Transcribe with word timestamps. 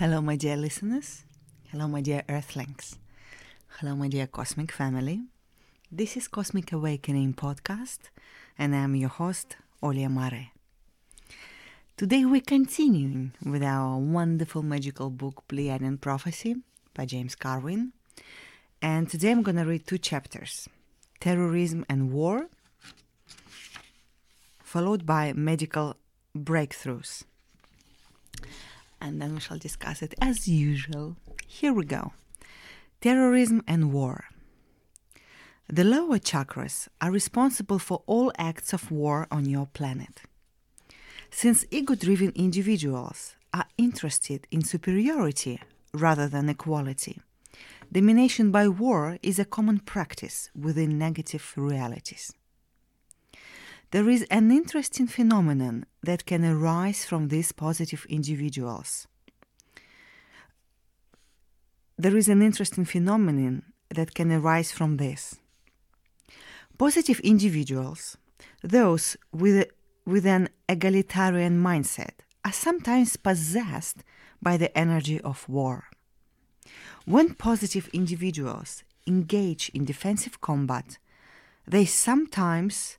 Hello, 0.00 0.22
my 0.22 0.34
dear 0.34 0.56
listeners. 0.56 1.24
Hello, 1.70 1.86
my 1.86 2.00
dear 2.00 2.22
Earthlings. 2.26 2.96
Hello, 3.76 3.94
my 3.94 4.08
dear 4.08 4.26
Cosmic 4.26 4.72
family. 4.72 5.24
This 5.92 6.16
is 6.16 6.26
Cosmic 6.26 6.72
Awakening 6.72 7.34
podcast, 7.34 8.08
and 8.58 8.74
I'm 8.74 8.94
your 8.94 9.10
host, 9.10 9.58
Olia 9.82 10.10
Mare. 10.10 10.52
Today 11.98 12.24
we're 12.24 12.40
continuing 12.40 13.32
with 13.44 13.62
our 13.62 13.98
wonderful 13.98 14.62
magical 14.62 15.10
book, 15.10 15.44
Pleiadian 15.50 16.00
Prophecy 16.00 16.56
by 16.94 17.04
James 17.04 17.34
Carwin. 17.34 17.92
And 18.80 19.06
today 19.06 19.32
I'm 19.32 19.42
going 19.42 19.58
to 19.58 19.66
read 19.66 19.86
two 19.86 19.98
chapters 19.98 20.66
Terrorism 21.20 21.84
and 21.90 22.10
War, 22.10 22.48
followed 24.64 25.04
by 25.04 25.34
Medical 25.34 25.98
Breakthroughs 26.34 27.24
and 29.00 29.20
then 29.20 29.34
we 29.34 29.40
shall 29.40 29.58
discuss 29.58 30.02
it 30.02 30.14
as 30.20 30.46
usual. 30.48 31.16
Here 31.46 31.72
we 31.72 31.84
go 31.84 32.12
Terrorism 33.00 33.62
and 33.66 33.92
War. 33.92 34.24
The 35.68 35.84
lower 35.84 36.18
chakras 36.18 36.88
are 37.00 37.12
responsible 37.12 37.78
for 37.78 38.02
all 38.06 38.32
acts 38.36 38.72
of 38.72 38.90
war 38.90 39.28
on 39.30 39.46
your 39.46 39.66
planet. 39.66 40.22
Since 41.30 41.64
ego 41.70 41.94
driven 41.94 42.32
individuals 42.34 43.36
are 43.54 43.66
interested 43.78 44.46
in 44.50 44.62
superiority 44.62 45.60
rather 45.94 46.28
than 46.28 46.48
equality, 46.48 47.20
domination 47.92 48.50
by 48.50 48.66
war 48.66 49.18
is 49.22 49.38
a 49.38 49.44
common 49.44 49.78
practice 49.78 50.50
within 50.54 50.98
negative 50.98 51.52
realities. 51.56 52.32
There 53.92 54.08
is 54.08 54.22
an 54.30 54.52
interesting 54.52 55.08
phenomenon 55.08 55.84
that 56.02 56.24
can 56.24 56.44
arise 56.44 57.04
from 57.04 57.26
these 57.26 57.50
positive 57.50 58.06
individuals. 58.08 59.08
There 61.98 62.16
is 62.16 62.28
an 62.28 62.40
interesting 62.40 62.84
phenomenon 62.84 63.64
that 63.92 64.14
can 64.14 64.30
arise 64.30 64.70
from 64.70 64.96
this. 64.98 65.40
Positive 66.78 67.18
individuals, 67.20 68.16
those 68.62 69.16
with, 69.32 69.68
with 70.06 70.24
an 70.24 70.50
egalitarian 70.68 71.60
mindset, 71.60 72.12
are 72.44 72.52
sometimes 72.52 73.16
possessed 73.16 74.04
by 74.40 74.56
the 74.56 74.76
energy 74.78 75.20
of 75.20 75.48
war. 75.48 75.88
When 77.06 77.34
positive 77.34 77.88
individuals 77.92 78.84
engage 79.06 79.68
in 79.74 79.84
defensive 79.84 80.40
combat, 80.40 80.98
they 81.66 81.84
sometimes 81.84 82.96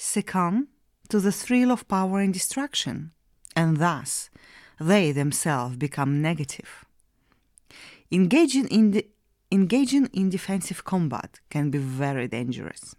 succumb 0.00 0.68
to 1.08 1.20
the 1.20 1.32
thrill 1.32 1.70
of 1.70 1.86
power 1.86 2.20
and 2.20 2.32
destruction, 2.32 3.12
and 3.54 3.76
thus 3.76 4.30
they 4.80 5.12
themselves 5.12 5.76
become 5.76 6.22
negative. 6.22 6.84
Engaging 8.10 8.66
in, 8.68 8.92
the, 8.92 9.06
engaging 9.52 10.06
in 10.12 10.30
defensive 10.30 10.84
combat 10.84 11.40
can 11.50 11.70
be 11.70 11.78
very 11.78 12.26
dangerous. 12.26 12.94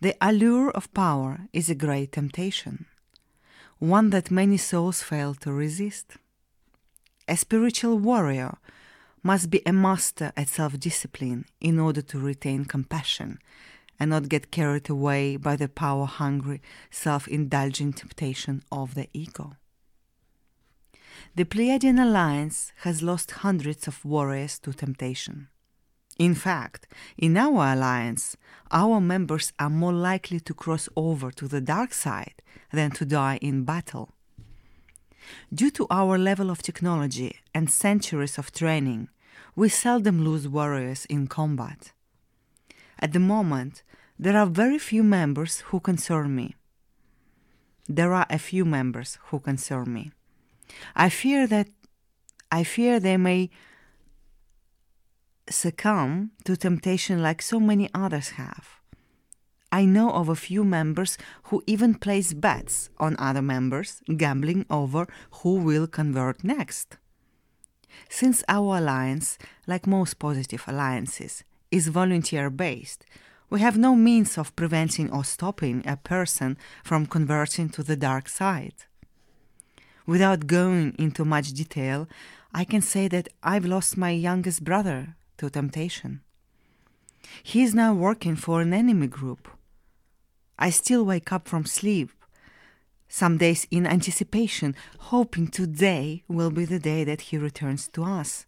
The 0.00 0.16
allure 0.20 0.70
of 0.70 0.92
power 0.94 1.40
is 1.52 1.68
a 1.68 1.74
great 1.74 2.12
temptation, 2.12 2.86
one 3.78 4.10
that 4.10 4.30
many 4.30 4.56
souls 4.56 5.02
fail 5.02 5.34
to 5.34 5.52
resist. 5.52 6.16
A 7.28 7.36
spiritual 7.36 7.98
warrior 7.98 8.56
must 9.22 9.50
be 9.50 9.62
a 9.66 9.72
master 9.72 10.32
at 10.36 10.48
self 10.48 10.78
discipline 10.78 11.44
in 11.60 11.78
order 11.78 12.02
to 12.02 12.18
retain 12.18 12.64
compassion 12.64 13.38
and 14.04 14.10
not 14.10 14.28
get 14.28 14.50
carried 14.50 14.90
away 14.90 15.34
by 15.38 15.56
the 15.56 15.66
power 15.66 16.04
hungry, 16.04 16.60
self 16.90 17.26
indulgent 17.26 17.96
temptation 17.96 18.62
of 18.70 18.94
the 18.94 19.08
ego. 19.14 19.56
The 21.34 21.46
Pleiadian 21.46 21.98
alliance 21.98 22.70
has 22.82 23.02
lost 23.02 23.30
hundreds 23.46 23.88
of 23.88 24.04
warriors 24.04 24.58
to 24.58 24.74
temptation. 24.74 25.48
In 26.18 26.34
fact, 26.34 26.86
in 27.16 27.38
our 27.38 27.72
alliance, 27.72 28.36
our 28.70 29.00
members 29.00 29.54
are 29.58 29.70
more 29.70 29.94
likely 29.94 30.40
to 30.40 30.52
cross 30.52 30.86
over 30.96 31.30
to 31.30 31.48
the 31.48 31.62
dark 31.62 31.94
side 31.94 32.42
than 32.72 32.90
to 32.90 33.06
die 33.06 33.38
in 33.40 33.64
battle. 33.64 34.10
Due 35.52 35.70
to 35.70 35.86
our 35.90 36.18
level 36.18 36.50
of 36.50 36.60
technology 36.60 37.36
and 37.54 37.70
centuries 37.70 38.36
of 38.36 38.52
training, 38.52 39.08
we 39.56 39.70
seldom 39.70 40.22
lose 40.22 40.46
warriors 40.46 41.06
in 41.06 41.26
combat. 41.26 41.93
At 42.98 43.12
the 43.12 43.20
moment, 43.20 43.82
there 44.18 44.36
are 44.36 44.46
very 44.46 44.78
few 44.78 45.02
members 45.02 45.60
who 45.68 45.80
concern 45.80 46.34
me. 46.34 46.54
There 47.88 48.14
are 48.14 48.26
a 48.30 48.38
few 48.38 48.64
members 48.64 49.18
who 49.26 49.40
concern 49.40 49.92
me. 49.92 50.12
I 50.94 51.08
fear 51.08 51.46
that 51.46 51.68
I 52.50 52.64
fear 52.64 53.00
they 53.00 53.16
may 53.16 53.50
succumb 55.50 56.30
to 56.44 56.56
temptation 56.56 57.22
like 57.22 57.42
so 57.42 57.60
many 57.60 57.90
others 57.92 58.30
have. 58.30 58.80
I 59.70 59.84
know 59.84 60.10
of 60.10 60.28
a 60.28 60.36
few 60.36 60.62
members 60.62 61.18
who 61.44 61.62
even 61.66 61.96
place 61.96 62.32
bets 62.32 62.90
on 62.98 63.16
other 63.18 63.42
members, 63.42 64.00
gambling 64.16 64.66
over 64.70 65.08
who 65.42 65.56
will 65.56 65.88
convert 65.88 66.44
next. 66.44 66.96
Since 68.08 68.44
our 68.48 68.78
alliance, 68.78 69.36
like 69.66 69.86
most 69.86 70.20
positive 70.20 70.62
alliances, 70.68 71.42
is 71.74 71.88
volunteer 71.88 72.50
based, 72.50 73.04
we 73.50 73.60
have 73.60 73.76
no 73.76 73.96
means 73.96 74.38
of 74.38 74.54
preventing 74.54 75.10
or 75.10 75.24
stopping 75.24 75.82
a 75.86 75.96
person 75.96 76.56
from 76.84 77.06
converting 77.06 77.68
to 77.70 77.82
the 77.82 77.96
dark 77.96 78.28
side. 78.28 78.74
Without 80.06 80.46
going 80.46 80.94
into 80.98 81.24
much 81.24 81.52
detail, 81.52 82.08
I 82.52 82.64
can 82.64 82.80
say 82.80 83.08
that 83.08 83.28
I've 83.42 83.64
lost 83.64 83.96
my 83.96 84.10
youngest 84.10 84.62
brother 84.62 85.16
to 85.38 85.50
temptation. 85.50 86.20
He 87.42 87.62
is 87.62 87.74
now 87.74 87.92
working 87.92 88.36
for 88.36 88.60
an 88.60 88.72
enemy 88.72 89.08
group. 89.08 89.48
I 90.58 90.70
still 90.70 91.04
wake 91.04 91.32
up 91.32 91.48
from 91.48 91.64
sleep, 91.64 92.10
some 93.08 93.38
days 93.38 93.66
in 93.70 93.86
anticipation, 93.86 94.76
hoping 95.10 95.48
today 95.48 96.22
will 96.28 96.50
be 96.50 96.64
the 96.64 96.78
day 96.78 97.02
that 97.04 97.22
he 97.22 97.38
returns 97.38 97.88
to 97.88 98.04
us. 98.04 98.46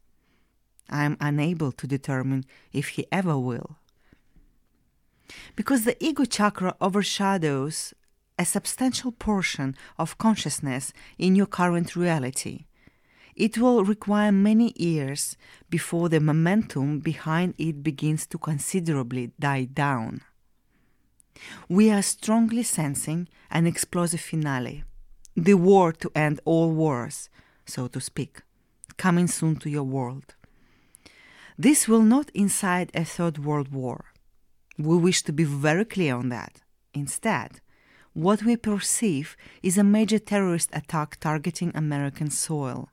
I 0.89 1.05
am 1.05 1.17
unable 1.21 1.73
to 1.73 1.87
determine 1.87 2.45
if 2.73 2.89
he 2.91 3.07
ever 3.11 3.39
will. 3.39 3.77
Because 5.57 5.85
the 5.85 6.03
ego 6.05 6.25
chakra 6.25 6.77
overshadows 6.81 7.95
a 8.39 8.45
substantial 8.45 9.13
portion 9.13 9.75
of 9.99 10.19
consciousness 10.19 10.93
in 11.19 11.35
your 11.35 11.47
current 11.47 11.97
reality. 11.97 12.67
It 13.35 13.59
will 13.59 13.85
require 13.85 14.33
many 14.33 14.73
years 14.77 15.37
before 15.69 16.09
the 16.09 16.21
momentum 16.21 17.01
behind 17.01 17.55
it 17.59 17.83
begins 17.83 18.27
to 18.29 18.39
considerably 18.39 19.33
die 19.39 19.65
down. 19.65 20.23
We 21.69 21.91
are 21.91 22.03
strongly 22.03 22.63
sensing 22.63 23.29
an 23.51 23.67
explosive 23.67 24.21
finale, 24.21 24.85
the 25.35 25.55
war 25.55 25.93
to 25.93 26.11
end 26.15 26.41
all 26.47 26.71
wars, 26.71 27.29
so 27.67 27.89
to 27.89 28.01
speak, 28.01 28.41
coming 28.97 29.27
soon 29.27 29.57
to 29.57 29.69
your 29.69 29.85
world. 29.85 30.36
This 31.59 31.89
will 31.89 32.03
not 32.03 32.31
incite 32.35 32.91
a 32.93 33.05
third 33.05 33.39
world 33.39 33.69
war. 33.73 34.13
We 34.79 34.99
wish 34.99 35.23
to 35.23 35.33
be 35.33 35.45
very 35.45 35.87
clear 35.87 36.15
on 36.15 36.29
that. 36.29 36.61
Instead, 36.93 37.61
what 38.13 38.43
we 38.43 38.57
perceive 38.57 39.37
is 39.63 39.79
a 39.79 39.85
major 39.85 40.19
terrorist 40.19 40.69
attack 40.75 41.19
targeting 41.19 41.73
American 41.75 42.31
soil. 42.31 42.91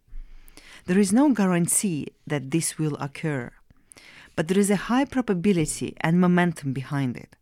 There 0.85 1.00
is 1.00 1.12
no 1.12 1.34
guarantee 1.34 2.07
that 2.25 2.51
this 2.51 2.78
will 2.78 2.96
occur, 2.97 3.51
but 4.36 4.48
there 4.48 4.60
is 4.60 4.69
a 4.69 4.88
high 4.88 5.06
probability 5.06 5.95
and 6.00 6.21
momentum 6.21 6.71
behind 6.71 7.18
it. 7.18 7.36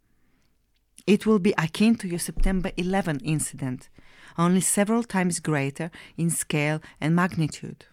It 1.06 1.26
will 1.28 1.40
be 1.40 1.54
akin 1.58 1.96
to 1.96 2.08
your 2.08 2.20
September 2.20 2.72
11 2.78 3.20
incident, 3.20 3.90
only 4.38 4.62
several 4.62 5.04
times 5.04 5.40
greater 5.40 5.92
in 6.18 6.32
scale 6.32 6.82
and 7.00 7.16
magnitude. 7.16 7.86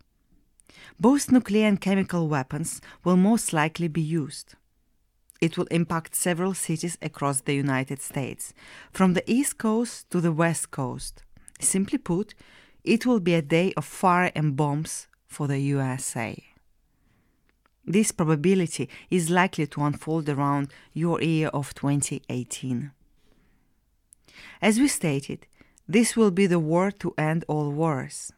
Both 1.01 1.31
nuclear 1.31 1.67
and 1.67 1.81
chemical 1.81 2.29
weapons 2.29 2.81
will 3.05 3.17
most 3.17 3.53
likely 3.53 3.89
be 3.89 4.01
used. 4.01 4.55
It 5.41 5.57
will 5.57 5.67
impact 5.67 6.15
several 6.15 6.55
cities 6.55 6.99
across 7.01 7.41
the 7.41 7.55
United 7.55 8.01
States, 8.01 8.53
from 8.91 9.15
the 9.15 9.23
East 9.31 9.59
Coast 9.59 10.11
to 10.11 10.21
the 10.21 10.33
West 10.33 10.71
Coast. 10.71 11.23
Simply 11.61 11.99
put, 11.99 12.35
it 12.83 13.07
will 13.07 13.21
be 13.21 13.35
a 13.35 13.43
day 13.43 13.73
of 13.77 13.85
fire 13.85 14.33
and 14.35 14.57
bombs 14.57 15.07
for 15.27 15.47
the 15.47 15.59
USA. 15.59 16.43
This 17.85 18.13
probability 18.13 18.89
is 19.11 19.31
likely 19.31 19.67
to 19.69 19.83
unfold 19.83 20.29
around 20.29 20.73
your 20.93 21.23
year 21.23 21.49
of 21.49 21.75
2018. 21.75 22.91
As 24.61 24.79
we 24.79 24.89
stated, 24.89 25.47
this 25.89 26.17
will 26.17 26.31
be 26.31 26.47
the 26.47 26.59
war 26.59 26.91
to 26.91 27.15
end 27.17 27.45
all 27.49 27.71
wars. 27.71 28.33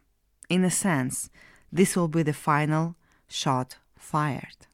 In 0.49 0.63
a 0.63 0.71
sense, 0.71 1.29
this 1.71 1.95
will 1.95 2.07
be 2.07 2.23
the 2.23 2.33
final 2.33 2.95
shot 3.27 3.77
fired. 3.97 4.67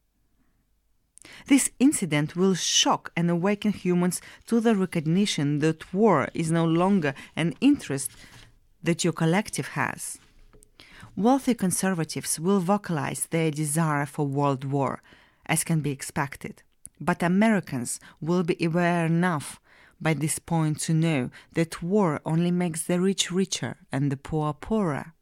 This 1.47 1.69
incident 1.79 2.35
will 2.35 2.55
shock 2.55 3.11
and 3.15 3.29
awaken 3.29 3.71
humans 3.71 4.21
to 4.47 4.59
the 4.59 4.75
recognition 4.75 5.59
that 5.59 5.93
war 5.93 6.29
is 6.33 6.51
no 6.51 6.65
longer 6.65 7.13
an 7.35 7.53
interest 7.61 8.11
that 8.83 9.03
your 9.03 9.13
collective 9.13 9.69
has. 9.69 10.19
Wealthy 11.15 11.55
conservatives 11.55 12.39
will 12.39 12.59
vocalize 12.59 13.25
their 13.25 13.51
desire 13.51 14.05
for 14.05 14.25
world 14.25 14.63
war, 14.63 15.01
as 15.45 15.63
can 15.63 15.81
be 15.81 15.91
expected. 15.91 16.63
But 16.99 17.23
Americans 17.23 17.99
will 18.21 18.43
be 18.43 18.63
aware 18.63 19.05
enough 19.05 19.59
by 19.99 20.13
this 20.13 20.39
point 20.39 20.79
to 20.81 20.93
know 20.93 21.31
that 21.53 21.81
war 21.81 22.21
only 22.25 22.51
makes 22.51 22.83
the 22.83 22.99
rich 22.99 23.31
richer 23.31 23.77
and 23.91 24.11
the 24.11 24.17
poor 24.17 24.53
poorer. 24.53 25.13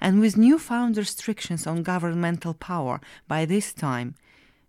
And 0.00 0.20
with 0.20 0.36
newfound 0.36 0.96
restrictions 0.96 1.66
on 1.66 1.82
governmental 1.82 2.54
power 2.54 3.00
by 3.28 3.44
this 3.44 3.72
time, 3.72 4.14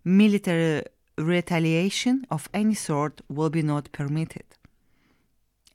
military 0.04 0.84
retaliation 1.16 2.26
of 2.30 2.48
any 2.52 2.74
sort 2.74 3.20
will 3.28 3.50
be 3.50 3.62
not 3.62 3.92
permitted. 3.92 4.44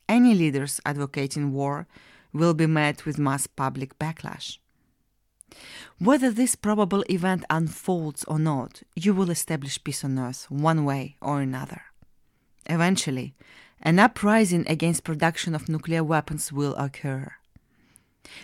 Any 0.08 0.34
leaders 0.34 0.82
advocating 0.86 1.54
war 1.54 1.88
will 2.34 2.54
be 2.54 2.68
met 2.68 3.06
with 3.06 3.18
mass 3.18 3.48
public 3.48 3.98
backlash. 4.00 4.58
Whether 5.98 6.32
this 6.32 6.56
probable 6.56 7.04
event 7.10 7.44
unfolds 7.50 8.24
or 8.26 8.40
not, 8.40 8.84
you 8.96 9.14
will 9.14 9.30
establish 9.30 9.84
peace 9.84 10.04
on 10.04 10.20
earth 10.20 10.46
one 10.50 10.86
way 10.86 11.18
or 11.22 11.42
another. 11.42 11.82
Eventually, 12.68 13.34
an 13.82 13.98
uprising 14.00 14.66
against 14.68 15.04
production 15.04 15.56
of 15.56 15.70
nuclear 15.70 16.04
weapons 16.04 16.52
will 16.52 16.76
occur. 16.76 17.34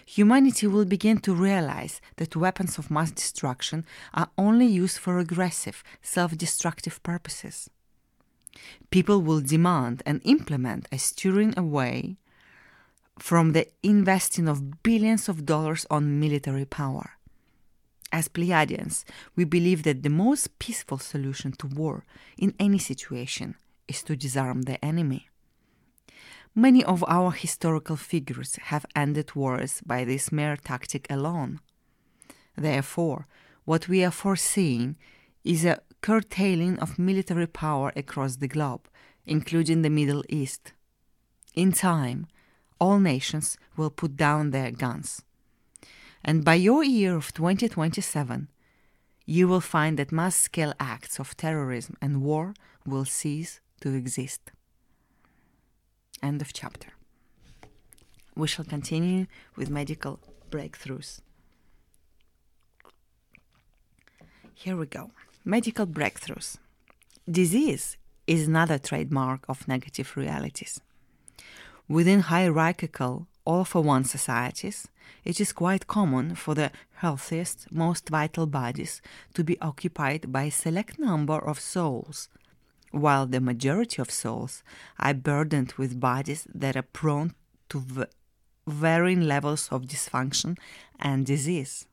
Humanity 0.06 0.68
will 0.68 0.86
begin 0.86 1.20
to 1.20 1.34
realize 1.34 2.02
that 2.18 2.36
weapons 2.36 2.78
of 2.78 2.90
mass 2.90 3.12
destruction 3.12 3.86
are 4.14 4.30
only 4.38 4.66
used 4.66 4.98
for 4.98 5.20
aggressive, 5.20 5.84
self 6.02 6.38
destructive 6.38 7.02
purposes. 7.04 7.70
People 8.90 9.22
will 9.22 9.42
demand 9.42 10.02
and 10.06 10.22
implement 10.24 10.88
a 10.92 10.98
steering 10.98 11.54
away 11.58 12.18
from 13.20 13.54
the 13.54 13.68
investing 13.84 14.48
of 14.48 14.84
billions 14.84 15.30
of 15.30 15.46
dollars 15.46 15.86
on 15.90 16.20
military 16.20 16.66
power. 16.66 17.12
As 18.12 18.30
Pleiadians, 18.30 19.04
we 19.36 19.44
believe 19.44 19.84
that 19.84 20.04
the 20.04 20.10
most 20.10 20.58
peaceful 20.60 21.00
solution 21.00 21.52
to 21.54 21.68
war 21.68 22.06
in 22.38 22.54
any 22.60 22.78
situation 22.78 23.56
is 23.88 24.04
to 24.04 24.16
disarm 24.16 24.64
the 24.64 24.84
enemy. 24.84 25.30
Many 26.58 26.86
of 26.86 27.04
our 27.10 27.32
historical 27.32 27.98
figures 27.98 28.56
have 28.72 28.86
ended 28.96 29.36
wars 29.36 29.82
by 29.86 30.06
this 30.06 30.32
mere 30.32 30.56
tactic 30.56 31.06
alone. 31.10 31.60
Therefore, 32.56 33.28
what 33.66 33.90
we 33.90 34.06
are 34.06 34.12
foreseeing 34.12 34.96
is 35.44 35.66
a 35.66 35.82
curtailing 36.00 36.80
of 36.80 36.98
military 36.98 37.48
power 37.48 37.92
across 37.98 38.38
the 38.38 38.48
globe, 38.48 38.88
including 39.26 39.82
the 39.82 39.90
Middle 39.90 40.24
East. 40.30 40.72
In 41.56 41.74
time, 41.74 42.26
all 42.80 43.00
nations 43.00 43.58
will 43.76 43.90
put 43.90 44.16
down 44.16 44.52
their 44.52 44.72
guns. 44.72 45.24
And 46.24 46.46
by 46.46 46.56
your 46.56 46.86
year 46.86 47.18
of 47.18 47.34
2027, 47.34 48.50
you 49.26 49.50
will 49.50 49.60
find 49.60 50.00
that 50.00 50.14
mass 50.14 50.38
scale 50.38 50.74
acts 50.80 51.20
of 51.20 51.36
terrorism 51.36 51.98
and 52.02 52.22
war 52.22 52.54
will 52.86 53.04
cease 53.04 53.60
to 53.82 53.94
exist. 53.94 54.52
End 56.22 56.42
of 56.42 56.54
chapter. 56.54 56.90
We 58.36 58.48
shall 58.48 58.66
continue 58.66 59.28
with 59.56 59.70
medical 59.70 60.20
breakthroughs. 60.50 61.22
Here 64.54 64.76
we 64.76 64.86
go. 64.86 65.12
Medical 65.44 65.86
breakthroughs. 65.86 66.58
Disease 67.30 67.98
is 68.28 68.48
another 68.48 68.78
trademark 68.78 69.46
of 69.48 69.68
negative 69.68 70.18
realities. 70.18 70.82
Within 71.88 72.22
hierarchical 72.22 73.28
all 73.46 73.64
for 73.64 73.82
one 73.82 74.04
societies, 74.04 74.88
it 75.24 75.40
is 75.40 75.54
quite 75.54 75.88
common 75.88 76.34
for 76.34 76.56
the 76.56 76.72
healthiest, 76.96 77.72
most 77.72 78.10
vital 78.10 78.48
bodies 78.48 79.02
to 79.36 79.44
be 79.44 79.60
occupied 79.62 80.32
by 80.32 80.44
a 80.44 80.52
select 80.52 80.98
number 80.98 81.38
of 81.38 81.60
souls 81.60 82.30
while 82.96 83.26
the 83.28 83.42
majority 83.42 84.02
of 84.02 84.10
souls 84.10 84.64
are 84.98 85.14
burdened 85.14 85.74
with 85.74 86.00
bodies 86.00 86.48
that 86.56 86.78
are 86.78 86.82
prone 86.82 87.36
to 87.68 87.80
v- 87.80 88.06
varying 88.66 89.22
levels 89.22 89.68
of 89.70 89.84
dysfunction 89.84 90.58
and 90.98 91.26
disease. 91.26 91.88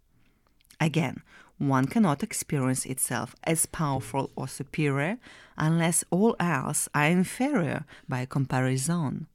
Again, 0.81 1.23
one 1.59 1.87
cannot 1.87 2.23
experience 2.23 2.87
itself 2.87 3.35
as 3.45 3.67
powerful 3.67 4.31
or 4.37 4.47
superior 4.47 5.19
unless 5.57 6.05
all 6.11 6.37
else 6.39 6.89
are 6.95 7.07
inferior 7.07 7.85
by 8.09 8.25
comparison. 8.25 9.27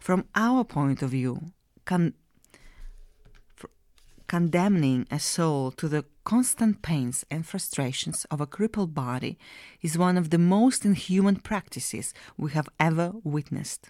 From 0.00 0.26
our 0.36 0.62
point 0.62 1.02
of 1.02 1.10
view, 1.10 1.52
con- 1.84 2.14
condemning 4.28 5.06
a 5.10 5.18
soul 5.18 5.72
to 5.72 5.88
the 5.88 6.04
constant 6.22 6.82
pains 6.82 7.24
and 7.30 7.46
frustrations 7.46 8.26
of 8.30 8.40
a 8.40 8.46
crippled 8.46 8.94
body 8.94 9.38
is 9.80 9.98
one 9.98 10.18
of 10.18 10.30
the 10.30 10.38
most 10.38 10.84
inhuman 10.84 11.36
practices 11.36 12.14
we 12.36 12.50
have 12.52 12.68
ever 12.78 13.12
witnessed. 13.24 13.88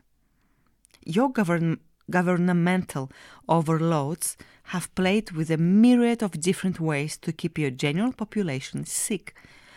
Your 1.04 1.30
govern- 1.30 1.80
governmental 2.10 3.10
overloads 3.48 4.36
have 4.74 4.94
played 4.94 5.32
with 5.32 5.50
a 5.50 5.56
myriad 5.56 6.22
of 6.22 6.40
different 6.40 6.78
ways 6.78 7.16
to 7.18 7.32
keep 7.32 7.58
your 7.58 7.70
general 7.70 8.12
population 8.12 8.84
sick 8.84 9.34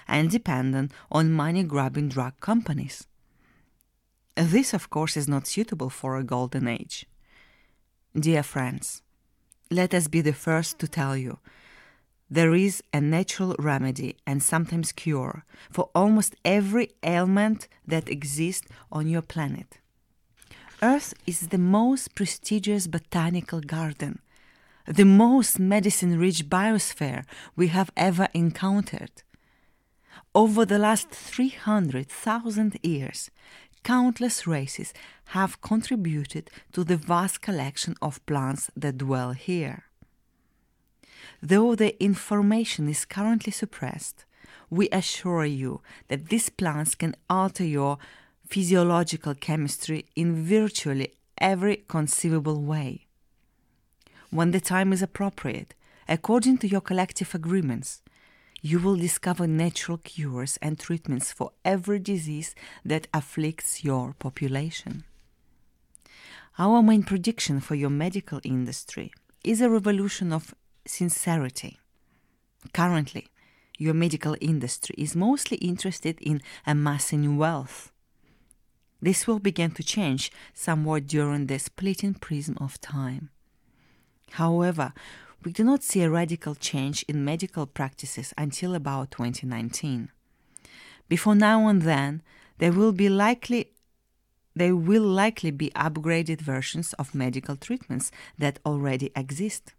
and 0.08 0.30
dependent 0.30 0.92
on 1.12 1.31
money 1.31 1.63
grabbing 1.63 2.10
drug 2.10 2.40
companies. 2.40 3.08
This, 4.36 4.74
of 4.74 4.90
course, 4.90 5.18
is 5.18 5.28
not 5.28 5.48
suitable 5.48 5.90
for 5.90 6.18
a 6.18 6.24
golden 6.24 6.68
age. 6.68 7.06
Dear 8.13 8.44
friends, 8.44 9.02
let 9.71 9.94
us 9.94 10.07
be 10.07 10.21
the 10.21 10.33
first 10.33 10.77
to 10.79 10.88
tell 10.88 11.15
you 11.18 11.39
there 12.29 12.53
is 12.53 12.81
a 12.94 13.01
natural 13.01 13.56
remedy 13.59 14.15
and 14.25 14.41
sometimes 14.41 14.94
cure 14.94 15.44
for 15.69 15.89
almost 15.94 16.35
every 16.45 16.91
ailment 17.03 17.68
that 17.85 18.07
exists 18.07 18.68
on 18.89 19.07
your 19.07 19.21
planet. 19.21 19.79
Earth 20.81 21.13
is 21.27 21.50
the 21.50 21.57
most 21.57 22.15
prestigious 22.15 22.88
botanical 22.88 23.59
garden, 23.59 24.19
the 24.88 25.03
most 25.03 25.59
medicine 25.59 26.17
rich 26.17 26.45
biosphere 26.45 27.25
we 27.57 27.67
have 27.67 27.91
ever 27.97 28.29
encountered. 28.33 29.24
Over 30.33 30.65
the 30.65 30.79
last 30.79 31.10
300,000 31.10 32.79
years, 32.81 33.29
countless 33.83 34.45
races 34.45 34.93
have 35.25 35.61
contributed 35.61 36.50
to 36.73 36.83
the 36.83 36.97
vast 36.97 37.41
collection 37.41 37.95
of 38.01 38.25
plants 38.25 38.69
that 38.75 38.97
dwell 38.97 39.31
here. 39.31 39.85
Though 41.41 41.75
the 41.75 42.01
information 42.03 42.88
is 42.88 43.05
currently 43.05 43.51
suppressed, 43.51 44.25
we 44.69 44.89
assure 44.89 45.45
you 45.45 45.81
that 46.07 46.29
these 46.29 46.50
plants 46.50 46.95
can 46.95 47.15
alter 47.29 47.63
your 47.63 47.97
physiological 48.47 49.33
chemistry 49.33 50.05
in 50.15 50.43
virtually 50.43 51.13
every 51.38 51.83
conceivable 51.88 52.61
way. 52.61 53.07
When 54.29 54.51
the 54.51 54.61
time 54.61 54.93
is 54.93 55.01
appropriate, 55.01 55.73
according 56.07 56.59
to 56.59 56.67
your 56.67 56.81
collective 56.81 57.33
agreements, 57.35 58.01
you 58.62 58.80
will 58.80 58.96
discover 58.96 59.48
natural 59.48 59.98
cures 59.98 60.58
and 60.62 60.77
treatments 60.80 61.32
for 61.32 61.51
every 61.65 62.00
disease 62.00 62.53
that 62.86 63.08
afflicts 63.13 63.84
your 63.84 64.13
population. 64.20 65.03
Our 66.60 66.84
main 66.84 67.03
prediction 67.03 67.60
for 67.60 67.75
your 67.75 67.89
medical 67.89 68.39
industry 68.44 69.12
is 69.44 69.62
a 69.62 69.70
revolution 69.70 70.32
of 70.32 70.53
sincerity. 70.86 71.80
Currently, 72.74 73.27
your 73.77 73.96
medical 73.96 74.36
industry 74.39 74.94
is 74.98 75.15
mostly 75.15 75.58
interested 75.58 76.20
in 76.22 76.41
amassing 76.68 77.38
wealth. 77.38 77.91
This 79.01 79.25
will 79.25 79.39
begin 79.39 79.72
to 79.72 79.84
change 79.84 80.32
somewhat 80.53 81.08
during 81.08 81.48
the 81.48 81.58
splitting 81.58 82.13
prism 82.13 82.58
of 82.62 82.80
time. 82.80 83.32
However, 84.34 84.94
we 85.43 85.51
do 85.51 85.63
not 85.63 85.83
see 85.83 86.01
a 86.01 86.10
radical 86.10 86.55
change 86.55 87.03
in 87.07 87.25
medical 87.25 87.65
practices 87.65 88.33
until 88.38 88.75
about 88.75 89.12
2019. 89.12 90.10
Before 91.10 91.36
now 91.36 91.67
and 91.67 91.81
then, 91.81 92.21
there 92.60 92.71
will 92.71 92.91
be 92.91 93.10
likely 93.10 93.71
there 94.53 94.75
will 94.75 95.03
likely 95.03 95.50
be 95.50 95.71
upgraded 95.75 96.41
versions 96.41 96.91
of 96.93 97.15
medical 97.15 97.55
treatments 97.55 98.12
that 98.38 98.60
already 98.65 99.10
exist. 99.15 99.74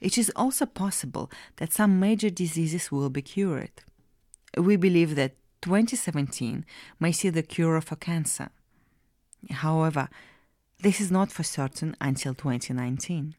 It 0.00 0.16
is 0.16 0.32
also 0.34 0.64
possible 0.64 1.30
that 1.56 1.72
some 1.72 2.00
major 2.00 2.30
diseases 2.30 2.90
will 2.90 3.10
be 3.10 3.20
cured. 3.20 3.82
We 4.56 4.76
believe 4.76 5.16
that 5.16 5.36
2017 5.60 6.64
may 6.98 7.12
see 7.12 7.28
the 7.28 7.42
cure 7.42 7.80
for 7.82 7.96
cancer. 7.96 8.48
However, 9.50 10.08
this 10.80 11.00
is 11.00 11.10
not 11.10 11.30
for 11.30 11.42
certain 11.42 11.94
until 12.00 12.34
2019. 12.34 13.34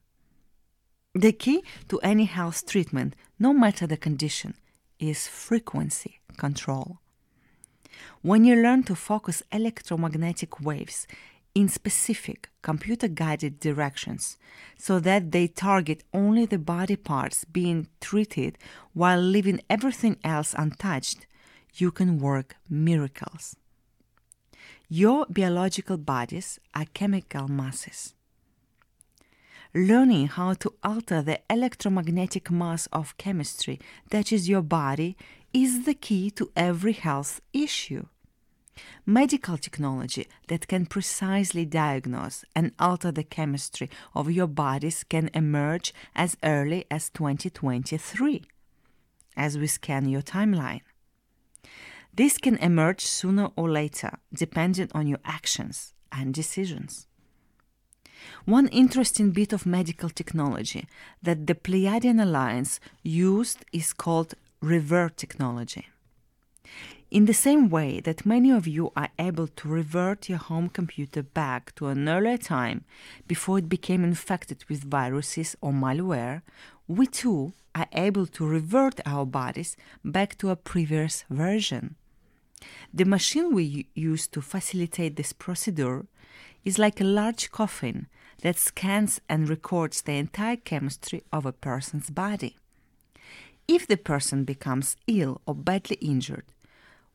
The 1.17 1.31
key 1.31 1.63
to 1.87 1.97
any 2.01 2.25
health 2.25 2.65
treatment, 2.65 3.15
no 3.39 3.53
matter 3.53 3.87
the 3.87 3.95
condition, 3.95 4.55
is 4.99 5.29
frequency 5.29 6.19
control. 6.35 6.99
When 8.21 8.43
you 8.43 8.61
learn 8.61 8.83
to 8.83 8.95
focus 8.95 9.41
electromagnetic 9.49 10.59
waves 10.59 11.07
in 11.53 11.69
specific 11.69 12.49
computer 12.61 13.07
guided 13.07 13.61
directions 13.61 14.37
so 14.77 14.99
that 14.99 15.31
they 15.31 15.47
target 15.47 16.03
only 16.13 16.45
the 16.45 16.57
body 16.57 16.97
parts 16.97 17.45
being 17.45 17.87
treated 18.01 18.57
while 18.93 19.21
leaving 19.21 19.61
everything 19.69 20.17
else 20.21 20.53
untouched, 20.57 21.27
you 21.75 21.91
can 21.91 22.19
work 22.19 22.57
miracles. 22.69 23.55
Your 24.89 25.25
biological 25.29 25.95
bodies 25.95 26.59
are 26.73 26.85
chemical 26.93 27.47
masses. 27.47 28.15
Learning 29.77 30.27
how 30.27 30.53
to 30.53 30.73
alter 30.83 31.21
the 31.21 31.41
electromagnetic 31.49 32.49
mass 32.49 32.87
of 32.93 33.17
chemistry 33.17 33.77
that 34.09 34.31
is 34.31 34.47
your 34.47 34.61
body 34.61 35.17
is 35.51 35.83
the 35.83 35.93
key 35.93 36.31
to 36.31 36.49
every 36.55 36.93
health 36.93 37.41
issue. 37.51 38.05
Medical 39.05 39.57
technology 39.57 40.27
that 40.47 40.69
can 40.69 40.85
precisely 40.85 41.65
diagnose 41.65 42.45
and 42.55 42.71
alter 42.79 43.11
the 43.11 43.25
chemistry 43.25 43.89
of 44.13 44.31
your 44.31 44.47
bodies 44.47 45.03
can 45.03 45.29
emerge 45.33 45.93
as 46.15 46.37
early 46.41 46.85
as 46.89 47.09
2023, 47.09 48.43
as 49.35 49.57
we 49.57 49.67
scan 49.67 50.07
your 50.07 50.21
timeline. 50.21 50.83
This 52.13 52.37
can 52.37 52.55
emerge 52.59 53.01
sooner 53.01 53.49
or 53.57 53.69
later, 53.69 54.19
depending 54.33 54.89
on 54.95 55.05
your 55.05 55.19
actions 55.25 55.93
and 56.13 56.33
decisions. 56.33 57.07
One 58.45 58.67
interesting 58.67 59.31
bit 59.31 59.53
of 59.53 59.65
medical 59.65 60.09
technology 60.09 60.87
that 61.21 61.47
the 61.47 61.55
Pleiadian 61.55 62.21
Alliance 62.21 62.79
used 63.03 63.65
is 63.71 63.93
called 63.93 64.35
revert 64.61 65.17
technology. 65.17 65.87
In 67.11 67.25
the 67.25 67.33
same 67.33 67.69
way 67.69 67.99
that 68.01 68.25
many 68.25 68.51
of 68.51 68.67
you 68.67 68.91
are 68.95 69.09
able 69.19 69.47
to 69.47 69.67
revert 69.67 70.27
your 70.27 70.39
home 70.39 70.69
computer 70.69 71.23
back 71.23 71.73
to 71.75 71.87
an 71.87 72.09
earlier 72.09 72.37
time 72.37 72.83
before 73.27 73.59
it 73.59 73.69
became 73.69 74.03
infected 74.03 74.65
with 74.67 74.83
viruses 74.83 75.55
or 75.61 75.71
malware, 75.71 76.41
we 76.87 77.07
too 77.07 77.53
are 77.73 77.87
able 77.93 78.25
to 78.25 78.45
revert 78.45 78.99
our 79.05 79.25
bodies 79.25 79.77
back 80.03 80.37
to 80.39 80.49
a 80.49 80.55
previous 80.55 81.25
version. 81.29 81.95
The 82.93 83.05
machine 83.05 83.53
we 83.53 83.87
use 83.93 84.27
to 84.27 84.41
facilitate 84.41 85.15
this 85.15 85.33
procedure 85.33 86.05
is 86.63 86.79
like 86.79 86.99
a 86.99 87.03
large 87.03 87.51
coffin 87.51 88.07
that 88.41 88.57
scans 88.57 89.21
and 89.29 89.49
records 89.49 90.01
the 90.01 90.13
entire 90.13 90.57
chemistry 90.57 91.23
of 91.31 91.45
a 91.45 91.51
person's 91.51 92.09
body. 92.09 92.55
If 93.67 93.87
the 93.87 93.97
person 93.97 94.43
becomes 94.43 94.95
ill 95.07 95.41
or 95.45 95.55
badly 95.55 95.97
injured, 96.01 96.45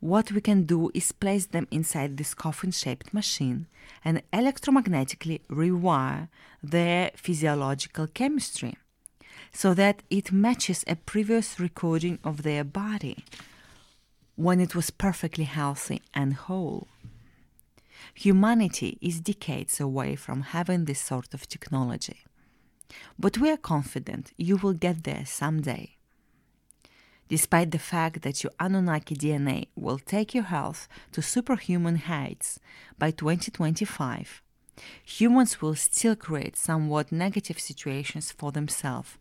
what 0.00 0.32
we 0.32 0.40
can 0.40 0.64
do 0.64 0.90
is 0.94 1.12
place 1.12 1.46
them 1.46 1.68
inside 1.70 2.16
this 2.16 2.34
coffin 2.34 2.70
shaped 2.70 3.12
machine 3.12 3.66
and 4.04 4.22
electromagnetically 4.32 5.40
rewire 5.50 6.28
their 6.62 7.10
physiological 7.14 8.06
chemistry 8.06 8.76
so 9.52 9.74
that 9.74 10.02
it 10.08 10.32
matches 10.32 10.84
a 10.86 10.96
previous 10.96 11.60
recording 11.60 12.18
of 12.24 12.42
their 12.42 12.64
body 12.64 13.24
when 14.40 14.58
it 14.58 14.74
was 14.74 14.88
perfectly 14.90 15.44
healthy 15.44 16.00
and 16.14 16.32
whole. 16.32 16.88
Humanity 18.14 18.96
is 19.02 19.20
decades 19.20 19.78
away 19.78 20.16
from 20.16 20.40
having 20.56 20.86
this 20.86 20.98
sort 20.98 21.34
of 21.34 21.46
technology. 21.46 22.20
But 23.18 23.36
we 23.36 23.50
are 23.50 23.58
confident 23.58 24.32
you 24.38 24.56
will 24.56 24.72
get 24.72 25.04
there 25.04 25.26
someday. 25.26 25.96
Despite 27.28 27.70
the 27.70 27.78
fact 27.78 28.22
that 28.22 28.42
your 28.42 28.52
Anunnaki 28.58 29.14
DNA 29.14 29.68
will 29.76 29.98
take 29.98 30.32
your 30.34 30.44
health 30.44 30.88
to 31.12 31.20
superhuman 31.20 31.96
heights 31.96 32.58
by 32.98 33.10
2025, 33.10 34.40
humans 35.04 35.60
will 35.60 35.74
still 35.74 36.16
create 36.16 36.56
somewhat 36.56 37.12
negative 37.12 37.60
situations 37.60 38.32
for 38.32 38.52
themselves 38.52 39.18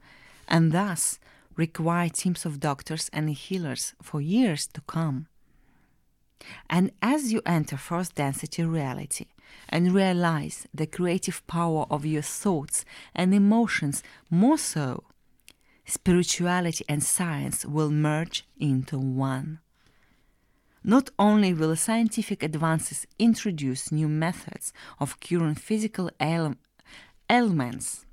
and 0.48 0.72
thus 0.72 1.20
require 1.60 2.08
teams 2.08 2.46
of 2.46 2.62
doctors 2.62 3.10
and 3.12 3.30
healers 3.30 3.94
for 4.02 4.22
years 4.22 4.66
to 4.66 4.82
come. 4.88 5.28
And 6.70 6.92
as 7.02 7.34
you 7.34 7.42
enter 7.46 7.76
first 7.76 8.16
density 8.16 8.64
reality 8.64 9.26
and 9.68 9.94
realize 9.94 10.68
the 10.74 10.88
creative 10.88 11.46
power 11.48 11.86
of 11.92 12.06
your 12.06 12.22
thoughts 12.22 12.86
and 13.14 13.34
emotions 13.34 14.02
more 14.30 14.58
so, 14.58 15.04
spirituality 15.86 16.86
and 16.88 17.04
science 17.04 17.66
will 17.66 17.92
merge 17.92 18.46
into 18.58 18.98
one. 18.98 19.60
Not 20.82 21.10
only 21.20 21.54
will 21.54 21.76
scientific 21.76 22.42
advances 22.42 23.06
introduce 23.18 23.92
new 23.92 24.08
methods 24.08 24.72
of 24.98 25.20
curing 25.20 25.56
physical 25.56 26.10
ail- 26.22 26.56
ailments, 27.30 28.06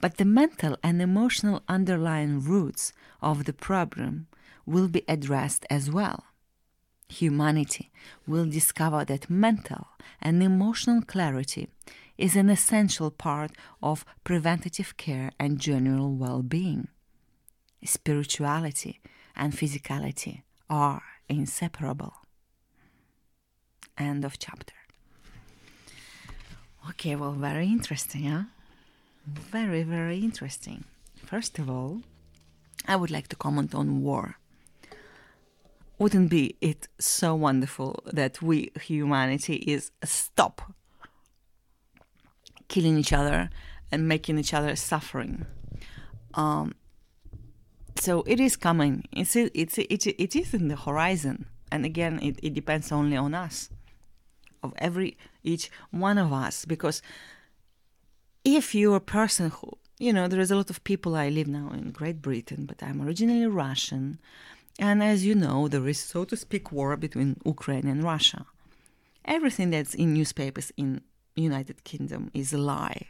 but 0.00 0.18
the 0.18 0.24
mental 0.24 0.76
and 0.82 1.00
emotional 1.00 1.62
underlying 1.68 2.42
roots 2.42 2.92
of 3.22 3.44
the 3.44 3.52
problem 3.52 4.26
will 4.66 4.88
be 4.88 5.02
addressed 5.08 5.64
as 5.70 5.90
well. 5.90 6.24
Humanity 7.08 7.90
will 8.26 8.46
discover 8.46 9.04
that 9.04 9.30
mental 9.30 9.88
and 10.20 10.42
emotional 10.42 11.02
clarity 11.02 11.68
is 12.18 12.34
an 12.36 12.48
essential 12.48 13.10
part 13.10 13.52
of 13.82 14.04
preventative 14.24 14.96
care 14.96 15.30
and 15.38 15.60
general 15.60 16.12
well 16.14 16.42
being. 16.42 16.88
Spirituality 17.84 19.00
and 19.36 19.52
physicality 19.52 20.42
are 20.68 21.02
inseparable. 21.28 22.14
End 23.96 24.24
of 24.24 24.38
chapter. 24.38 24.74
Okay, 26.90 27.16
well, 27.16 27.32
very 27.32 27.66
interesting, 27.66 28.24
huh? 28.24 28.42
Very, 29.26 29.82
very 29.82 30.18
interesting. 30.20 30.84
First 31.24 31.58
of 31.58 31.68
all, 31.68 32.02
I 32.86 32.94
would 32.94 33.10
like 33.10 33.28
to 33.28 33.36
comment 33.36 33.74
on 33.74 34.02
war. 34.02 34.38
Wouldn't 35.98 36.30
be 36.30 36.56
it 36.60 36.88
so 36.98 37.34
wonderful 37.34 38.02
that 38.12 38.40
we 38.40 38.70
humanity 38.80 39.56
is 39.56 39.90
stop 40.04 40.72
killing 42.68 42.98
each 42.98 43.12
other 43.12 43.50
and 43.90 44.06
making 44.06 44.38
each 44.38 44.54
other 44.54 44.76
suffering? 44.76 45.46
Um, 46.34 46.74
so 47.98 48.22
it 48.26 48.38
is 48.38 48.56
coming. 48.56 49.08
It's 49.10 49.34
it's 49.34 49.78
it, 49.78 50.06
it 50.06 50.36
is 50.36 50.54
in 50.54 50.68
the 50.68 50.76
horizon, 50.76 51.46
and 51.72 51.84
again, 51.84 52.20
it, 52.22 52.38
it 52.42 52.54
depends 52.54 52.92
only 52.92 53.16
on 53.16 53.34
us, 53.34 53.70
of 54.62 54.74
every 54.78 55.16
each 55.42 55.70
one 55.90 56.18
of 56.18 56.32
us, 56.32 56.66
because 56.66 57.00
if 58.46 58.76
you're 58.76 58.96
a 58.96 59.00
person 59.00 59.50
who 59.50 59.72
you 59.98 60.12
know 60.12 60.28
there 60.28 60.40
is 60.40 60.52
a 60.52 60.56
lot 60.56 60.70
of 60.70 60.84
people 60.84 61.16
i 61.16 61.28
live 61.28 61.48
now 61.48 61.68
in 61.74 61.90
great 61.90 62.22
britain 62.22 62.64
but 62.64 62.82
i'm 62.82 63.02
originally 63.02 63.46
russian. 63.46 64.18
And 64.78 65.02
as 65.02 65.24
you 65.24 65.34
know 65.34 65.68
there 65.68 65.88
is 65.88 65.98
so 65.98 66.24
to 66.26 66.36
speak 66.36 66.70
war 66.70 66.96
between 66.96 67.40
ukraine 67.44 67.88
and 67.88 68.04
russia. 68.04 68.44
Everything 69.24 69.70
that's 69.70 69.94
in 69.94 70.14
newspapers 70.14 70.70
in 70.76 71.00
united 71.34 71.82
kingdom 71.82 72.30
is 72.34 72.52
a 72.52 72.58
lie. 72.58 73.02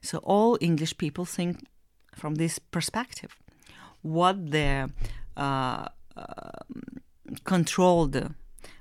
So 0.00 0.18
all 0.18 0.56
english 0.60 0.96
people 0.96 1.26
think 1.26 1.52
from 2.20 2.36
this 2.36 2.58
perspective. 2.58 3.32
What 4.02 4.36
they're 4.54 4.88
uh, 5.36 5.86
uh, 6.16 6.62
controlled 7.44 8.16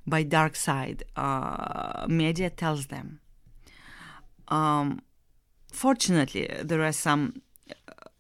by 0.08 0.24
dark 0.24 0.56
side 0.56 1.04
uh, 1.18 2.06
media 2.08 2.50
tells 2.50 2.88
them. 2.88 3.20
Um, 4.48 5.02
fortunately, 5.72 6.48
there 6.62 6.84
are 6.84 6.92
some 6.92 7.42
uh, 7.70 7.74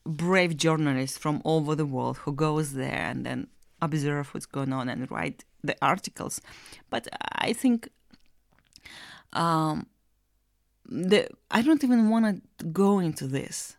brave 0.05 0.57
journalists 0.57 1.17
from 1.17 1.41
all 1.43 1.59
over 1.59 1.75
the 1.75 1.85
world 1.85 2.17
who 2.19 2.33
goes 2.33 2.73
there 2.73 3.05
and 3.09 3.25
then 3.25 3.47
observe 3.81 4.33
what's 4.33 4.45
going 4.45 4.73
on 4.73 4.89
and 4.89 5.09
write 5.09 5.45
the 5.63 5.75
articles. 5.81 6.41
But 6.89 7.07
I 7.33 7.53
think 7.53 7.89
um, 9.33 9.87
the 10.85 11.27
I 11.51 11.61
don't 11.61 11.83
even 11.83 12.09
want 12.09 12.43
to 12.59 12.65
go 12.65 12.99
into 12.99 13.27
this 13.27 13.77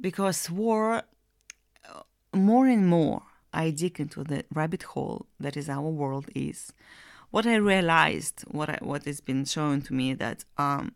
because 0.00 0.50
war 0.50 1.02
uh, 1.88 2.00
more 2.34 2.66
and 2.66 2.86
more 2.86 3.22
I 3.52 3.70
dig 3.70 4.00
into 4.00 4.24
the 4.24 4.44
rabbit 4.52 4.82
hole 4.82 5.26
that 5.40 5.56
is 5.56 5.68
our 5.68 5.88
world 5.88 6.26
is 6.34 6.72
what 7.30 7.46
I 7.46 7.56
realized 7.56 8.42
what 8.50 8.68
I, 8.70 8.78
what 8.80 9.04
has 9.04 9.20
been 9.20 9.44
shown 9.44 9.82
to 9.82 9.94
me 9.94 10.14
that 10.14 10.44
um, 10.58 10.92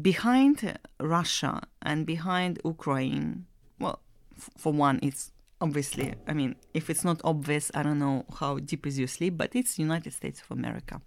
behind 0.00 0.78
Russia 1.00 1.62
and 1.82 2.06
behind 2.06 2.60
Ukraine, 2.64 3.46
well, 3.78 4.00
f- 4.36 4.50
for 4.56 4.72
one, 4.72 4.98
it's 5.02 5.32
obviously, 5.60 6.14
I 6.26 6.34
mean, 6.34 6.56
if 6.74 6.90
it's 6.90 7.04
not 7.04 7.20
obvious, 7.24 7.70
I 7.74 7.82
don't 7.82 7.98
know 7.98 8.24
how 8.38 8.58
deep 8.58 8.86
is 8.86 8.98
your 8.98 9.08
sleep, 9.08 9.36
but 9.36 9.54
it's 9.54 9.78
United 9.78 10.12
States 10.12 10.42
of 10.42 10.50
America. 10.50 11.00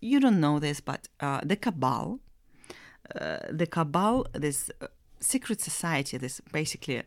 You 0.00 0.20
don't 0.20 0.40
know 0.40 0.58
this, 0.58 0.80
but 0.80 1.08
uh, 1.20 1.40
the 1.42 1.56
cabal, 1.56 2.20
uh, 3.18 3.38
the 3.50 3.66
cabal, 3.66 4.26
this 4.32 4.70
uh, 4.80 4.86
secret 5.20 5.60
society, 5.60 6.18
this 6.18 6.40
basically 6.52 7.02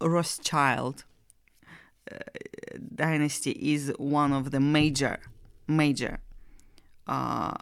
Rothschild 0.00 1.04
uh, 2.10 2.18
dynasty 2.94 3.52
is 3.52 3.92
one 3.98 4.32
of 4.32 4.50
the 4.50 4.60
major, 4.60 5.18
major 5.66 6.20
uh, 7.06 7.54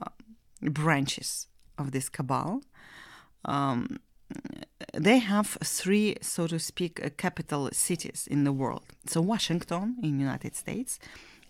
branches 0.64 1.49
of 1.78 1.92
this 1.92 2.09
cabal. 2.09 2.62
Um, 3.44 4.00
they 4.92 5.18
have 5.18 5.59
three, 5.62 6.16
so 6.21 6.47
to 6.47 6.59
speak, 6.59 7.04
uh, 7.04 7.11
capital 7.16 7.68
cities 7.73 8.26
in 8.30 8.44
the 8.44 8.52
world. 8.52 8.85
So 9.06 9.21
Washington 9.21 9.97
in 10.02 10.18
United 10.18 10.56
States, 10.56 10.99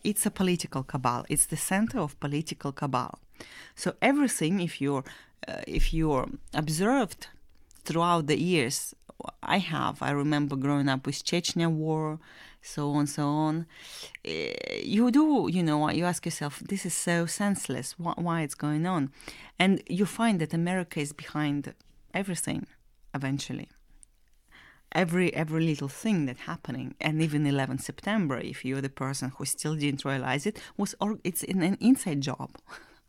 it's 0.02 0.26
a 0.26 0.30
political 0.30 0.82
cabal. 0.82 1.24
It's 1.28 1.46
the 1.46 1.56
center 1.56 2.00
of 2.00 2.18
political 2.20 2.72
cabal. 2.72 3.18
So 3.74 3.94
everything, 4.02 4.60
if 4.60 4.80
you're 4.80 5.04
uh, 5.46 5.60
if 5.66 5.92
you're 5.92 6.28
observed 6.54 7.28
throughout 7.84 8.26
the 8.26 8.40
years, 8.40 8.94
I 9.42 9.58
have. 9.58 10.02
I 10.02 10.10
remember 10.10 10.56
growing 10.56 10.88
up 10.88 11.06
with 11.06 11.24
Chechnya 11.24 11.70
war, 11.70 12.18
so 12.62 12.90
on, 12.90 13.06
so 13.06 13.26
on. 13.26 13.66
Uh, 14.26 14.30
you 14.82 15.10
do, 15.10 15.48
you 15.50 15.62
know, 15.62 15.88
you 15.90 16.04
ask 16.04 16.24
yourself, 16.24 16.60
this 16.60 16.84
is 16.84 16.94
so 16.94 17.26
senseless. 17.26 17.98
Why, 17.98 18.14
why 18.16 18.42
it's 18.42 18.54
going 18.54 18.86
on, 18.86 19.10
and 19.58 19.82
you 19.88 20.06
find 20.06 20.40
that 20.40 20.52
America 20.52 21.00
is 21.00 21.12
behind 21.12 21.74
everything 22.12 22.66
eventually 23.14 23.68
every 24.94 25.34
every 25.34 25.64
little 25.64 25.88
thing 25.88 26.26
that 26.26 26.38
happening 26.38 26.94
and 27.00 27.20
even 27.20 27.46
11 27.46 27.78
september 27.78 28.38
if 28.38 28.64
you're 28.64 28.80
the 28.80 28.88
person 28.88 29.32
who 29.36 29.44
still 29.44 29.74
didn't 29.74 30.04
realize 30.04 30.46
it 30.46 30.60
was 30.76 30.94
or 31.00 31.18
it's 31.24 31.42
an 31.42 31.76
inside 31.80 32.20
job 32.20 32.50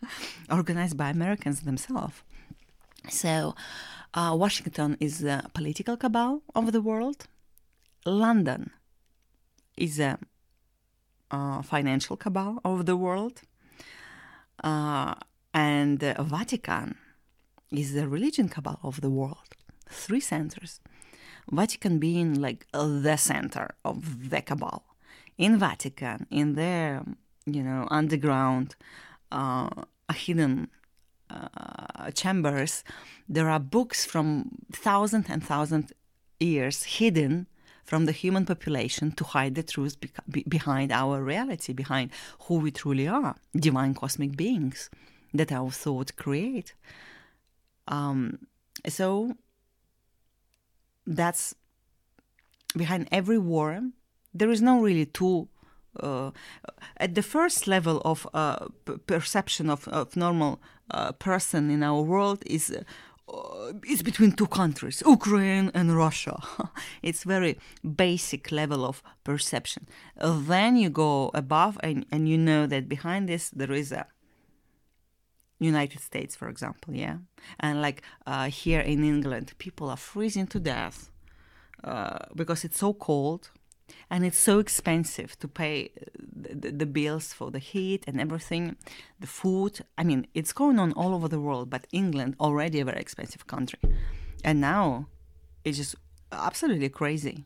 organized 0.51 0.97
by 0.97 1.09
americans 1.09 1.61
themselves 1.61 2.23
so 3.09 3.55
uh, 4.13 4.33
washington 4.35 4.97
is 4.99 5.23
a 5.23 5.49
political 5.53 5.97
cabal 5.97 6.41
of 6.53 6.71
the 6.71 6.81
world 6.81 7.27
london 8.05 8.71
is 9.77 9.99
a 9.99 10.17
uh, 11.31 11.61
financial 11.61 12.15
cabal 12.15 12.59
of 12.63 12.85
the 12.85 12.95
world 12.95 13.41
uh, 14.63 15.13
and 15.53 15.99
vatican 16.19 16.97
is 17.71 17.93
the 17.93 18.07
religion 18.07 18.47
cabal 18.47 18.79
of 18.83 19.01
the 19.01 19.09
world 19.09 19.55
three 19.89 20.19
centers. 20.19 20.79
Vatican 21.51 21.99
being 21.99 22.41
like 22.41 22.67
the 22.71 23.17
center 23.17 23.75
of 23.83 24.29
the 24.29 24.41
cabal. 24.41 24.83
In 25.37 25.59
Vatican, 25.59 26.27
in 26.31 26.55
their, 26.55 27.03
you 27.45 27.61
know, 27.61 27.87
underground, 27.91 28.75
uh, 29.31 29.69
hidden 30.13 30.69
uh, 31.29 32.11
chambers, 32.11 32.83
there 33.27 33.49
are 33.49 33.59
books 33.59 34.05
from 34.05 34.49
thousand 34.71 35.25
and 35.29 35.43
thousand 35.43 35.91
years 36.39 36.83
hidden 36.83 37.47
from 37.83 38.05
the 38.05 38.11
human 38.11 38.45
population 38.45 39.11
to 39.11 39.23
hide 39.23 39.55
the 39.55 39.63
truth 39.63 39.97
be- 40.29 40.43
behind 40.47 40.91
our 40.91 41.23
reality, 41.23 41.71
behind 41.73 42.09
who 42.41 42.55
we 42.55 42.71
truly 42.71 43.07
are, 43.07 43.35
divine 43.55 43.93
cosmic 43.93 44.35
beings 44.35 44.89
that 45.33 45.51
our 45.51 45.69
thoughts 45.69 46.11
create. 46.11 46.73
Um, 47.87 48.47
so 48.87 49.35
that's 51.05 51.53
behind 52.75 53.07
every 53.11 53.37
war. 53.37 53.81
There 54.33 54.49
is 54.49 54.61
no 54.61 54.81
really 54.81 55.05
two. 55.05 55.47
Uh, 55.99 56.31
at 56.97 57.15
the 57.15 57.21
first 57.21 57.67
level 57.67 58.01
of 58.05 58.27
uh, 58.33 58.67
perception 59.07 59.69
of, 59.69 59.87
of 59.87 60.15
normal 60.15 60.59
uh, 60.91 61.11
person 61.13 61.69
in 61.69 61.83
our 61.83 62.01
world 62.01 62.43
is 62.45 62.71
uh, 63.27 63.73
is 63.87 64.03
between 64.03 64.31
two 64.31 64.47
countries, 64.47 65.01
Ukraine 65.05 65.71
and 65.73 65.95
Russia. 65.95 66.37
it's 67.01 67.23
very 67.23 67.57
basic 67.83 68.51
level 68.51 68.85
of 68.85 69.01
perception. 69.23 69.87
then 70.21 70.77
you 70.77 70.89
go 70.89 71.31
above, 71.33 71.79
and, 71.81 72.05
and 72.11 72.29
you 72.29 72.37
know 72.37 72.67
that 72.67 72.87
behind 72.87 73.27
this 73.27 73.49
there 73.49 73.71
is 73.71 73.91
a 73.91 74.05
United 75.59 76.01
States, 76.01 76.35
for 76.35 76.49
example, 76.49 76.93
yeah, 76.93 77.17
and 77.59 77.81
like 77.81 78.03
uh, 78.27 78.49
here 78.49 78.81
in 78.81 79.03
England, 79.03 79.53
people 79.57 79.89
are 79.89 79.97
freezing 79.97 80.47
to 80.47 80.59
death 80.59 81.09
uh, 81.83 82.19
because 82.35 82.63
it's 82.65 82.79
so 82.79 82.93
cold, 82.93 83.49
and 84.09 84.25
it's 84.25 84.37
so 84.37 84.59
expensive 84.59 85.37
to 85.39 85.47
pay 85.47 85.91
the, 86.17 86.71
the, 86.71 86.85
bills 86.85 87.33
for 87.33 87.51
the 87.51 87.59
heat 87.59 88.03
and 88.07 88.19
everything, 88.19 88.75
the 89.19 89.27
food. 89.27 89.81
I 89.97 90.03
mean, 90.03 90.27
it's 90.33 90.53
going 90.53 90.79
on 90.79 90.91
all 90.93 91.13
over 91.13 91.27
the 91.27 91.39
world, 91.39 91.69
but 91.69 91.87
England 91.91 92.35
already 92.39 92.79
a 92.79 92.85
very 92.85 92.99
expensive 92.99 93.47
country, 93.47 93.79
and 94.43 94.61
now 94.61 95.07
it's 95.63 95.77
just 95.77 95.95
absolutely 96.31 96.89
crazy. 96.89 97.45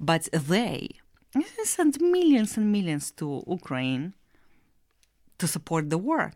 But 0.00 0.28
they 0.32 0.90
sent 1.64 2.00
millions 2.00 2.56
and 2.56 2.70
millions 2.70 3.10
to 3.12 3.44
Ukraine 3.46 4.14
to 5.38 5.46
support 5.46 5.90
the 5.90 5.98
war 5.98 6.32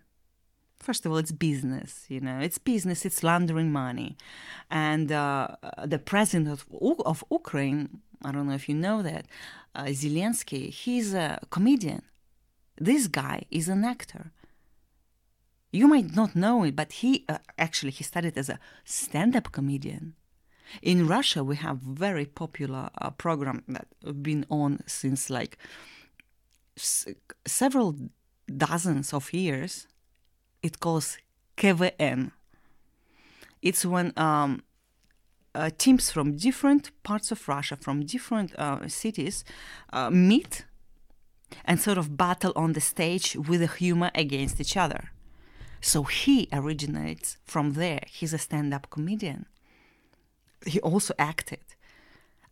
first 0.79 1.05
of 1.05 1.13
all, 1.13 1.19
it's 1.19 1.33
business. 1.33 2.05
You 2.09 2.21
know, 2.21 2.39
it's 2.39 2.59
business. 2.59 3.05
It's 3.05 3.23
laundering 3.23 3.71
money, 3.73 4.17
and 4.71 5.11
uh, 5.13 5.49
the 5.85 5.99
president 5.99 6.49
of, 6.49 6.67
of 7.05 7.25
Ukraine. 7.31 8.01
I 8.25 8.33
don't 8.33 8.47
know 8.49 8.55
if 8.55 8.69
you 8.69 8.75
know 8.75 9.03
that, 9.03 9.27
uh, 9.75 9.85
Zelensky. 9.85 10.71
He's 10.71 11.15
a 11.15 11.39
comedian. 11.51 12.03
This 12.77 13.07
guy 13.09 13.45
is 13.51 13.69
an 13.69 13.85
actor. 13.85 14.33
You 15.71 15.87
might 15.87 16.15
not 16.15 16.35
know 16.35 16.65
it, 16.65 16.75
but 16.75 16.93
he 16.93 17.25
uh, 17.29 17.39
actually 17.59 17.91
he 17.93 18.05
started 18.05 18.39
as 18.39 18.49
a 18.49 18.59
stand-up 18.85 19.53
comedian. 19.53 20.15
In 20.83 21.07
Russia, 21.07 21.43
we 21.45 21.57
have 21.57 21.79
very 21.79 22.27
popular 22.27 22.91
uh, 23.01 23.11
program 23.11 23.65
that 23.69 23.87
been 24.23 24.45
on 24.51 24.81
since 24.87 25.31
like 25.31 25.59
s- 26.77 27.09
several 27.47 27.97
dozens 28.57 29.13
of 29.13 29.33
years 29.33 29.87
it 30.63 30.81
calls 30.81 31.19
KVN. 31.57 32.33
It's 33.63 33.85
when 33.85 34.13
um, 34.17 34.63
uh, 35.55 35.71
teams 35.77 36.11
from 36.11 36.37
different 36.37 36.91
parts 37.03 37.31
of 37.33 37.49
Russia, 37.49 37.77
from 37.77 38.05
different 38.05 38.55
uh, 38.57 38.87
cities, 38.89 39.45
uh, 39.93 40.11
meet 40.11 40.65
and 41.65 41.81
sort 41.81 41.99
of 41.99 42.17
battle 42.17 42.53
on 42.57 42.73
the 42.73 42.81
stage 42.81 43.37
with 43.37 43.63
a 43.63 43.67
humor 43.67 44.11
against 44.15 44.61
each 44.61 44.77
other. 44.77 45.11
So 45.81 46.03
he 46.03 46.49
originates 46.53 47.39
from 47.45 47.75
there. 47.75 48.03
He's 48.07 48.35
a 48.35 48.39
stand 48.39 48.75
up 48.75 48.91
comedian. 48.91 49.47
He 50.67 50.81
also 50.81 51.15
acted. 51.19 51.61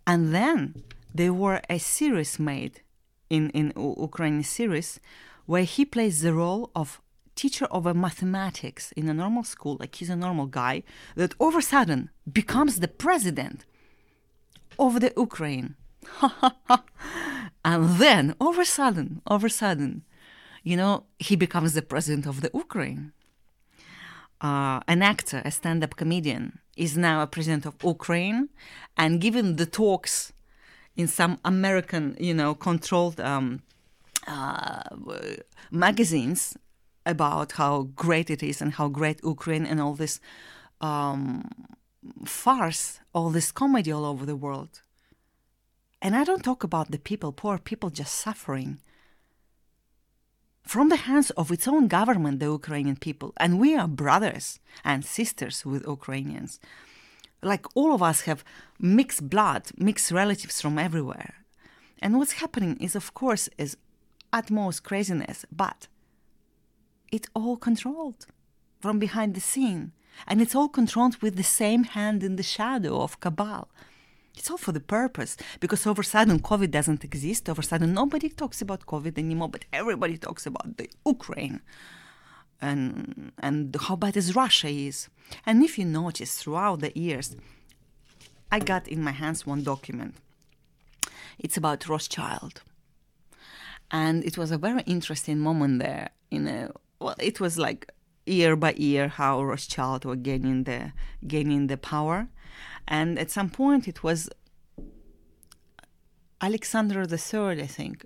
And 0.06 0.34
then 0.34 0.84
there 1.14 1.34
were 1.34 1.60
a 1.68 1.78
series 1.78 2.38
made 2.38 2.82
in, 3.28 3.50
in 3.50 3.72
Ukrainian 3.76 4.44
series 4.44 5.00
where 5.46 5.64
he 5.64 5.84
plays 5.84 6.22
the 6.22 6.34
role 6.34 6.70
of 6.74 7.00
teacher 7.36 7.66
of 7.66 7.84
mathematics 7.94 8.92
in 8.92 9.08
a 9.08 9.14
normal 9.14 9.44
school, 9.44 9.76
like 9.78 9.94
he's 9.94 10.10
a 10.10 10.16
normal 10.16 10.46
guy, 10.46 10.82
that 11.14 11.34
all 11.38 11.50
of 11.50 11.56
a 11.56 11.62
sudden 11.62 12.10
becomes 12.30 12.80
the 12.80 12.88
president 12.88 13.64
of 14.78 15.00
the 15.00 15.12
Ukraine. 15.16 15.76
and 17.64 17.98
then 18.00 18.34
all 18.40 18.50
of 18.50 18.58
a 18.58 18.64
sudden, 18.64 19.22
all 19.26 19.36
of 19.36 19.44
a 19.44 19.50
sudden, 19.50 20.02
you 20.64 20.76
know, 20.76 21.04
he 21.18 21.36
becomes 21.36 21.74
the 21.74 21.82
president 21.82 22.26
of 22.26 22.40
the 22.40 22.50
Ukraine. 22.52 23.12
Uh, 24.40 24.80
an 24.88 25.00
actor, 25.02 25.40
a 25.44 25.50
stand-up 25.50 25.96
comedian, 25.96 26.58
is 26.76 26.96
now 26.96 27.22
a 27.22 27.26
president 27.26 27.64
of 27.64 27.74
Ukraine, 27.82 28.48
and 28.96 29.20
given 29.20 29.56
the 29.56 29.64
talks 29.64 30.32
in 30.94 31.06
some 31.06 31.38
American, 31.44 32.16
you 32.18 32.34
know, 32.34 32.54
controlled 32.54 33.18
um, 33.20 33.62
uh, 34.26 34.82
magazines 35.70 36.56
about 37.06 37.52
how 37.52 37.88
great 37.94 38.28
it 38.28 38.42
is 38.42 38.60
and 38.60 38.72
how 38.74 38.88
great 38.88 39.20
Ukraine 39.24 39.64
and 39.64 39.80
all 39.80 39.94
this 39.94 40.20
um, 40.80 41.50
farce, 42.24 43.00
all 43.14 43.30
this 43.30 43.50
comedy 43.52 43.90
all 43.92 44.04
over 44.04 44.26
the 44.26 44.36
world. 44.36 44.82
And 46.02 46.14
I 46.14 46.24
don't 46.24 46.44
talk 46.44 46.62
about 46.62 46.90
the 46.90 46.98
people, 46.98 47.32
poor 47.32 47.58
people 47.58 47.90
just 47.90 48.14
suffering 48.14 48.80
from 50.62 50.88
the 50.88 50.96
hands 50.96 51.30
of 51.30 51.52
its 51.52 51.68
own 51.68 51.86
government, 51.86 52.40
the 52.40 52.46
Ukrainian 52.46 52.96
people. 52.96 53.32
And 53.38 53.60
we 53.60 53.76
are 53.76 53.88
brothers 53.88 54.58
and 54.84 55.04
sisters 55.04 55.64
with 55.64 55.86
Ukrainians. 55.86 56.58
Like 57.42 57.66
all 57.74 57.94
of 57.94 58.02
us 58.02 58.22
have 58.22 58.44
mixed 58.80 59.30
blood, 59.30 59.70
mixed 59.76 60.10
relatives 60.10 60.60
from 60.60 60.78
everywhere. 60.78 61.34
And 62.02 62.18
what's 62.18 62.40
happening 62.42 62.76
is, 62.78 62.96
of 62.96 63.14
course, 63.14 63.48
is 63.56 63.76
utmost 64.32 64.82
craziness, 64.82 65.46
but 65.50 65.86
it's 67.12 67.28
all 67.34 67.56
controlled 67.56 68.26
from 68.80 68.98
behind 68.98 69.34
the 69.34 69.40
scene. 69.40 69.92
And 70.26 70.40
it's 70.40 70.54
all 70.54 70.68
controlled 70.68 71.20
with 71.22 71.36
the 71.36 71.42
same 71.42 71.84
hand 71.84 72.22
in 72.22 72.36
the 72.36 72.42
shadow 72.42 73.02
of 73.02 73.20
Cabal. 73.20 73.68
It's 74.36 74.50
all 74.50 74.58
for 74.58 74.72
the 74.72 74.80
purpose 74.80 75.36
because 75.60 75.86
over 75.86 76.02
sudden 76.02 76.40
COVID 76.40 76.70
doesn't 76.70 77.04
exist. 77.04 77.48
Over 77.48 77.62
sudden 77.62 77.94
nobody 77.94 78.28
talks 78.28 78.60
about 78.60 78.86
COVID 78.86 79.18
anymore, 79.18 79.48
but 79.48 79.64
everybody 79.72 80.18
talks 80.18 80.46
about 80.46 80.76
the 80.76 80.88
Ukraine 81.06 81.60
and 82.60 83.32
and 83.38 83.76
how 83.86 83.96
bad 83.96 84.16
as 84.16 84.36
Russia 84.36 84.68
is. 84.68 85.08
And 85.44 85.62
if 85.62 85.78
you 85.78 85.84
notice 85.84 86.34
throughout 86.34 86.80
the 86.80 86.92
years, 86.98 87.36
I 88.50 88.58
got 88.60 88.88
in 88.88 89.02
my 89.02 89.12
hands 89.12 89.46
one 89.46 89.62
document. 89.62 90.14
It's 91.38 91.56
about 91.56 91.88
Rothschild. 91.88 92.62
And 93.90 94.24
it 94.24 94.36
was 94.36 94.50
a 94.50 94.58
very 94.58 94.82
interesting 94.82 95.38
moment 95.38 95.80
there 95.80 96.10
in 96.30 96.46
a 96.46 96.70
well, 97.06 97.14
it 97.20 97.38
was 97.40 97.56
like 97.56 97.80
year 98.26 98.56
by 98.56 98.72
year 98.72 99.06
how 99.06 99.32
Rothschild 99.50 100.04
were 100.04 100.20
gaining 100.28 100.64
the 100.64 100.92
gaining 101.34 101.68
the 101.68 101.76
power, 101.76 102.18
and 102.88 103.16
at 103.22 103.30
some 103.30 103.48
point 103.48 103.86
it 103.86 104.02
was 104.02 104.28
Alexander 106.40 107.00
III, 107.02 107.62
I 107.62 107.70
think. 107.78 107.96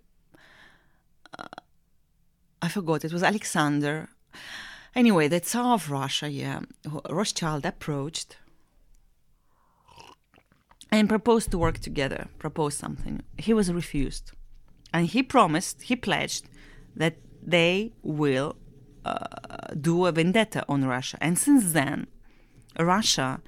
Uh, 1.39 1.61
I 2.61 2.69
forgot. 2.69 3.05
It 3.07 3.13
was 3.13 3.23
Alexander. 3.23 4.11
Anyway, 4.95 5.27
the 5.29 5.41
Tsar 5.41 5.75
of 5.79 5.91
Russia, 5.91 6.29
yeah, 6.29 6.61
Rothschild 7.09 7.65
approached 7.65 8.37
and 10.93 11.09
proposed 11.09 11.51
to 11.53 11.59
work 11.59 11.79
together, 11.79 12.29
proposed 12.39 12.79
something. 12.79 13.23
He 13.39 13.53
was 13.55 13.73
refused. 13.73 14.33
And 14.93 15.07
he 15.07 15.23
promised, 15.23 15.83
he 15.83 15.97
pledged 15.97 16.45
that 16.97 17.15
they 17.43 17.93
will 18.03 18.57
uh, 19.05 19.75
do 19.81 20.07
a 20.07 20.13
vendetta 20.13 20.65
on 20.69 20.85
Russia. 20.85 21.19
And 21.21 21.39
since 21.39 21.73
then, 21.73 22.07
Russia 22.79 23.41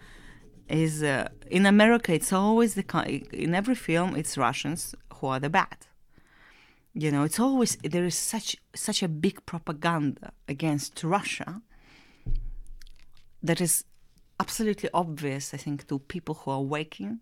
is 0.69 1.03
uh, 1.03 1.29
in 1.51 1.67
America. 1.67 2.13
It's 2.13 2.33
always 2.33 2.75
the 2.75 2.85
in 3.33 3.55
every 3.55 3.75
film. 3.75 4.17
It's 4.17 4.39
Russians 4.39 4.95
who 5.17 5.27
are 5.29 5.41
the 5.41 5.51
bad. 5.51 5.87
You 6.95 7.11
know, 7.11 7.23
it's 7.25 7.41
always 7.41 7.77
there 7.77 8.05
is 8.05 8.17
such 8.17 8.57
such 8.75 9.03
a 9.03 9.09
big 9.09 9.45
propaganda 9.47 10.33
against 10.49 11.03
Russia 11.05 11.63
that 13.43 13.61
is 13.61 13.85
absolutely 14.41 14.91
obvious. 14.93 15.55
I 15.55 15.59
think 15.59 15.87
to 15.89 15.99
people 15.99 16.35
who 16.35 16.51
are 16.51 16.63
waking 16.63 17.21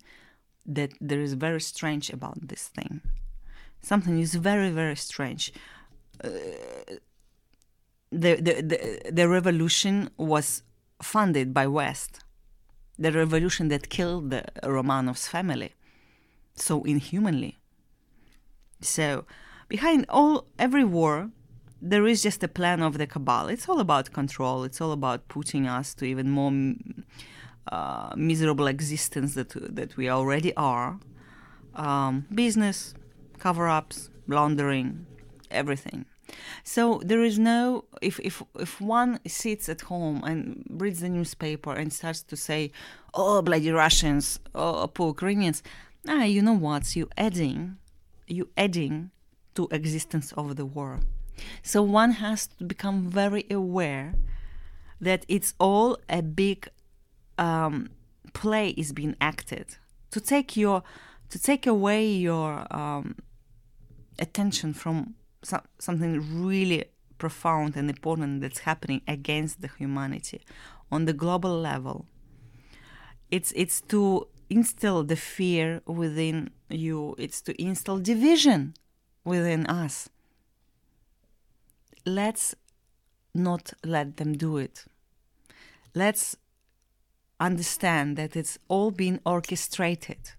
that 0.66 0.92
there 1.00 1.20
is 1.20 1.34
very 1.34 1.60
strange 1.60 2.10
about 2.10 2.48
this 2.48 2.68
thing. 2.68 3.00
Something 3.82 4.18
is 4.18 4.34
very 4.34 4.70
very 4.70 4.96
strange. 4.96 5.52
Uh, 6.22 6.30
the, 8.10 8.34
the, 8.34 9.10
the, 9.10 9.28
revolution 9.28 10.10
was 10.16 10.62
funded 11.02 11.54
by 11.54 11.66
West. 11.66 12.20
The 12.98 13.12
revolution 13.12 13.68
that 13.68 13.88
killed 13.88 14.30
the 14.30 14.44
Romanovs 14.62 15.28
family 15.28 15.74
so 16.54 16.82
inhumanly. 16.82 17.58
So 18.80 19.24
behind 19.68 20.06
all 20.08 20.46
every 20.58 20.84
war 20.84 21.30
there 21.82 22.06
is 22.06 22.22
just 22.22 22.42
a 22.42 22.48
plan 22.48 22.82
of 22.82 22.98
the 22.98 23.06
cabal. 23.06 23.48
It's 23.48 23.68
all 23.68 23.80
about 23.80 24.12
control. 24.12 24.64
It's 24.64 24.80
all 24.80 24.92
about 24.92 25.28
putting 25.28 25.66
us 25.66 25.94
to 25.94 26.04
even 26.04 26.30
more 26.30 26.74
uh, 27.72 28.12
miserable 28.16 28.66
existence 28.66 29.34
that 29.34 29.50
that 29.76 29.96
we 29.96 30.08
already 30.08 30.54
are. 30.56 30.98
Um, 31.74 32.26
business, 32.34 32.94
cover-ups, 33.38 34.10
laundering, 34.26 35.06
everything. 35.50 36.04
So 36.64 37.00
there 37.04 37.22
is 37.22 37.38
no 37.38 37.84
if 38.02 38.20
if 38.20 38.42
if 38.58 38.80
one 38.80 39.20
sits 39.26 39.68
at 39.68 39.82
home 39.82 40.22
and 40.24 40.64
reads 40.70 41.00
the 41.00 41.08
newspaper 41.08 41.72
and 41.72 41.92
starts 41.92 42.22
to 42.22 42.36
say, 42.36 42.72
"Oh, 43.14 43.42
bloody 43.42 43.70
Russians! 43.70 44.40
Oh, 44.54 44.86
poor 44.86 45.08
Ukrainians!" 45.08 45.62
Ah, 46.08 46.24
you 46.24 46.42
know 46.42 46.54
what? 46.54 46.96
You 46.96 47.08
adding, 47.16 47.76
you 48.26 48.48
adding 48.56 49.10
to 49.54 49.68
existence 49.70 50.32
of 50.32 50.56
the 50.56 50.64
war. 50.64 51.00
So 51.62 51.82
one 51.82 52.12
has 52.12 52.46
to 52.46 52.64
become 52.64 53.08
very 53.08 53.46
aware 53.50 54.14
that 55.00 55.24
it's 55.28 55.54
all 55.58 55.98
a 56.08 56.22
big 56.22 56.68
um, 57.38 57.90
play 58.32 58.68
is 58.70 58.92
being 58.92 59.16
acted 59.20 59.76
to 60.10 60.20
take 60.20 60.56
your 60.56 60.82
to 61.30 61.38
take 61.38 61.66
away 61.66 62.06
your 62.06 62.66
um, 62.70 63.16
attention 64.18 64.74
from 64.74 65.14
so- 65.42 65.62
something 65.78 66.42
really 66.44 66.84
profound 67.18 67.76
and 67.76 67.88
important 67.90 68.40
that's 68.40 68.60
happening 68.60 69.02
against 69.06 69.60
the 69.60 69.68
humanity 69.78 70.40
on 70.90 71.04
the 71.04 71.12
global 71.12 71.58
level. 71.60 72.06
It's 73.30 73.52
it's 73.54 73.80
to 73.82 74.26
instill 74.48 75.04
the 75.04 75.16
fear 75.16 75.82
within 75.86 76.50
you. 76.68 77.14
It's 77.18 77.40
to 77.42 77.62
instill 77.62 77.98
division 77.98 78.74
within 79.24 79.66
us. 79.66 80.08
Let's 82.04 82.54
not 83.34 83.72
let 83.84 84.16
them 84.16 84.32
do 84.32 84.56
it. 84.56 84.84
Let's 85.94 86.36
understand 87.38 88.16
that 88.16 88.34
it's 88.34 88.58
all 88.68 88.90
been 88.90 89.20
orchestrated. 89.24 90.32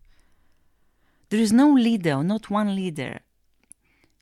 There 1.30 1.40
is 1.40 1.54
no 1.54 1.72
leader, 1.72 2.24
not 2.24 2.50
one 2.50 2.76
leader 2.76 3.22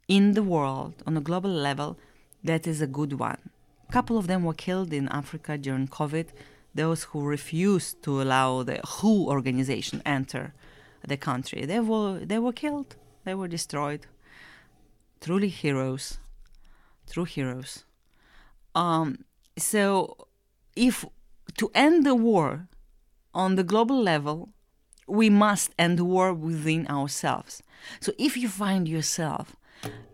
in 0.09 0.33
the 0.33 0.43
world 0.43 0.95
on 1.07 1.15
a 1.15 1.21
global 1.21 1.51
level 1.51 1.97
that 2.43 2.67
is 2.67 2.81
a 2.81 2.87
good 2.87 3.13
one. 3.13 3.39
A 3.87 3.91
couple 3.93 4.17
of 4.17 4.27
them 4.27 4.43
were 4.43 4.53
killed 4.53 4.91
in 4.91 5.07
Africa 5.07 5.57
during 5.57 5.87
COVID. 5.87 6.27
Those 6.75 7.03
who 7.03 7.23
refused 7.23 8.03
to 8.03 8.21
allow 8.21 8.63
the 8.63 8.81
WHO 8.85 9.27
organization 9.29 10.01
enter 10.05 10.53
the 11.07 11.17
country, 11.17 11.65
they 11.65 11.79
were 11.79 12.19
they 12.19 12.39
were 12.39 12.51
killed. 12.51 12.95
They 13.23 13.33
were 13.33 13.47
destroyed. 13.47 14.07
Truly 15.21 15.49
heroes, 15.49 16.19
true 17.11 17.25
heroes. 17.25 17.83
Um, 18.75 19.25
so, 19.57 20.27
if 20.75 21.05
to 21.57 21.71
end 21.73 22.05
the 22.05 22.15
war 22.15 22.67
on 23.33 23.55
the 23.55 23.63
global 23.63 24.01
level, 24.01 24.49
we 25.07 25.29
must 25.29 25.71
end 25.77 25.99
war 25.99 26.33
within 26.33 26.87
ourselves. 26.87 27.61
So, 27.99 28.13
if 28.17 28.37
you 28.37 28.47
find 28.47 28.87
yourself 28.87 29.55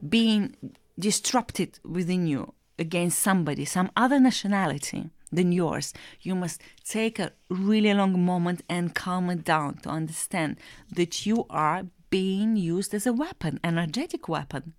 being 0.07 0.55
disrupted 0.97 1.79
within 1.83 2.27
you 2.27 2.53
against 2.77 3.19
somebody, 3.19 3.65
some 3.65 3.91
other 3.95 4.19
nationality 4.19 5.09
than 5.31 5.51
yours, 5.51 5.93
you 6.21 6.35
must 6.35 6.61
take 6.83 7.19
a 7.19 7.31
really 7.49 7.93
long 7.93 8.23
moment 8.23 8.61
and 8.69 8.95
calm 8.95 9.29
it 9.29 9.43
down 9.43 9.77
to 9.79 9.89
understand 9.89 10.57
that 10.93 11.25
you 11.25 11.45
are 11.49 11.85
being 12.09 12.55
used 12.55 12.93
as 12.93 13.05
a 13.05 13.13
weapon, 13.13 13.59
energetic 13.63 14.29
weapon, 14.29 14.73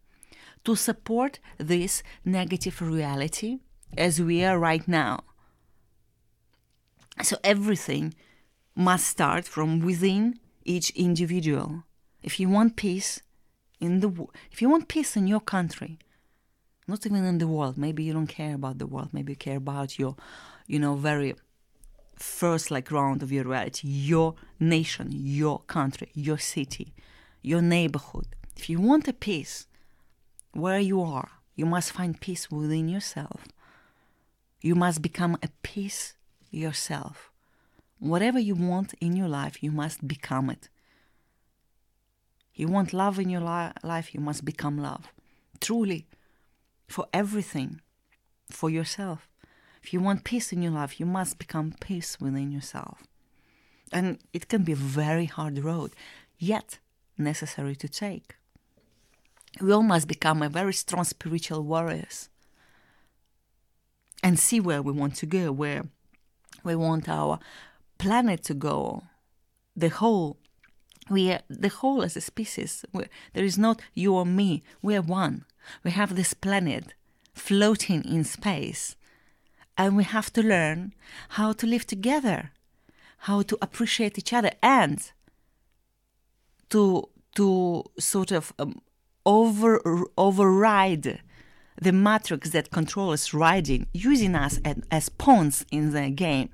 to 0.64 0.74
support 0.74 1.38
this 1.58 2.02
negative 2.24 2.80
reality 2.80 3.58
as 3.96 4.20
we 4.20 4.44
are 4.44 4.58
right 4.58 4.86
now. 4.88 5.20
So 7.22 7.36
everything 7.42 8.14
must 8.74 9.06
start 9.06 9.46
from 9.46 9.80
within 9.80 10.38
each 10.64 10.90
individual. 10.90 11.84
If 12.22 12.38
you 12.40 12.48
want 12.48 12.76
peace, 12.76 13.22
in 13.80 14.00
the 14.00 14.26
if 14.50 14.60
you 14.62 14.68
want 14.68 14.88
peace 14.88 15.16
in 15.16 15.26
your 15.26 15.40
country 15.40 15.98
not 16.88 17.04
even 17.04 17.24
in 17.24 17.38
the 17.38 17.46
world 17.48 17.76
maybe 17.76 18.04
you 18.04 18.12
don't 18.12 18.26
care 18.26 18.54
about 18.54 18.78
the 18.78 18.86
world 18.86 19.08
maybe 19.12 19.32
you 19.32 19.36
care 19.36 19.56
about 19.56 19.98
your 19.98 20.16
you 20.66 20.78
know 20.78 20.94
very 20.94 21.34
first 22.16 22.70
like 22.70 22.90
round 22.90 23.22
of 23.22 23.30
your 23.30 23.44
reality 23.44 23.86
your 23.86 24.34
nation 24.58 25.08
your 25.12 25.60
country 25.60 26.10
your 26.14 26.38
city 26.38 26.94
your 27.46 27.62
neighborhood. 27.62 28.26
If 28.56 28.68
you 28.68 28.80
want 28.80 29.06
a 29.06 29.12
peace 29.12 29.68
where 30.52 30.80
you 30.80 31.00
are 31.00 31.30
you 31.54 31.64
must 31.64 31.92
find 31.92 32.20
peace 32.20 32.50
within 32.50 32.88
yourself. 32.88 33.46
You 34.60 34.74
must 34.74 35.00
become 35.00 35.38
a 35.42 35.48
peace 35.62 36.14
yourself. 36.50 37.30
Whatever 38.00 38.40
you 38.40 38.56
want 38.56 38.94
in 39.00 39.14
your 39.14 39.28
life 39.28 39.62
you 39.62 39.70
must 39.70 40.08
become 40.08 40.50
it 40.50 40.68
you 42.56 42.68
want 42.68 42.92
love 42.92 43.18
in 43.18 43.28
your 43.28 43.42
li- 43.42 43.72
life, 43.82 44.14
you 44.14 44.20
must 44.20 44.44
become 44.44 44.78
love. 44.78 45.12
Truly. 45.60 46.06
For 46.88 47.06
everything. 47.12 47.82
For 48.50 48.70
yourself. 48.70 49.28
If 49.82 49.92
you 49.92 50.00
want 50.00 50.24
peace 50.24 50.52
in 50.52 50.62
your 50.62 50.72
life, 50.72 50.98
you 50.98 51.06
must 51.06 51.38
become 51.38 51.74
peace 51.80 52.18
within 52.18 52.50
yourself. 52.50 53.04
And 53.92 54.18
it 54.32 54.48
can 54.48 54.64
be 54.64 54.72
a 54.72 54.76
very 54.76 55.26
hard 55.26 55.62
road, 55.62 55.92
yet 56.38 56.78
necessary 57.16 57.76
to 57.76 57.88
take. 57.88 58.34
We 59.60 59.70
all 59.72 59.82
must 59.82 60.08
become 60.08 60.42
a 60.42 60.48
very 60.48 60.72
strong 60.72 61.04
spiritual 61.04 61.62
warriors 61.62 62.28
and 64.22 64.38
see 64.38 64.60
where 64.60 64.82
we 64.82 64.92
want 64.92 65.14
to 65.16 65.26
go, 65.26 65.52
where 65.52 65.84
we 66.64 66.74
want 66.74 67.08
our 67.08 67.38
planet 67.98 68.42
to 68.44 68.54
go, 68.54 69.04
the 69.76 69.88
whole 69.88 70.38
we 71.08 71.30
are 71.32 71.40
the 71.48 71.68
whole 71.68 72.02
as 72.02 72.16
a 72.16 72.20
species. 72.20 72.84
There 72.92 73.44
is 73.44 73.58
not 73.58 73.80
you 73.94 74.14
or 74.14 74.26
me. 74.26 74.62
We 74.82 74.96
are 74.96 75.02
one. 75.02 75.44
We 75.84 75.90
have 75.92 76.16
this 76.16 76.34
planet 76.34 76.94
floating 77.34 78.04
in 78.04 78.24
space, 78.24 78.96
and 79.76 79.96
we 79.96 80.04
have 80.04 80.32
to 80.34 80.42
learn 80.42 80.94
how 81.30 81.52
to 81.52 81.66
live 81.66 81.86
together, 81.86 82.52
how 83.18 83.42
to 83.42 83.58
appreciate 83.60 84.18
each 84.18 84.32
other, 84.32 84.52
and 84.62 85.10
to 86.70 87.08
to 87.34 87.84
sort 87.98 88.32
of 88.32 88.52
um, 88.58 88.80
over 89.24 89.80
override 90.16 91.20
the 91.80 91.92
matrix 91.92 92.50
that 92.50 92.70
controls 92.70 93.34
riding, 93.34 93.86
using 93.92 94.34
us 94.34 94.58
as, 94.64 94.76
as 94.90 95.08
pawns 95.10 95.66
in 95.70 95.92
the 95.92 96.08
game 96.10 96.48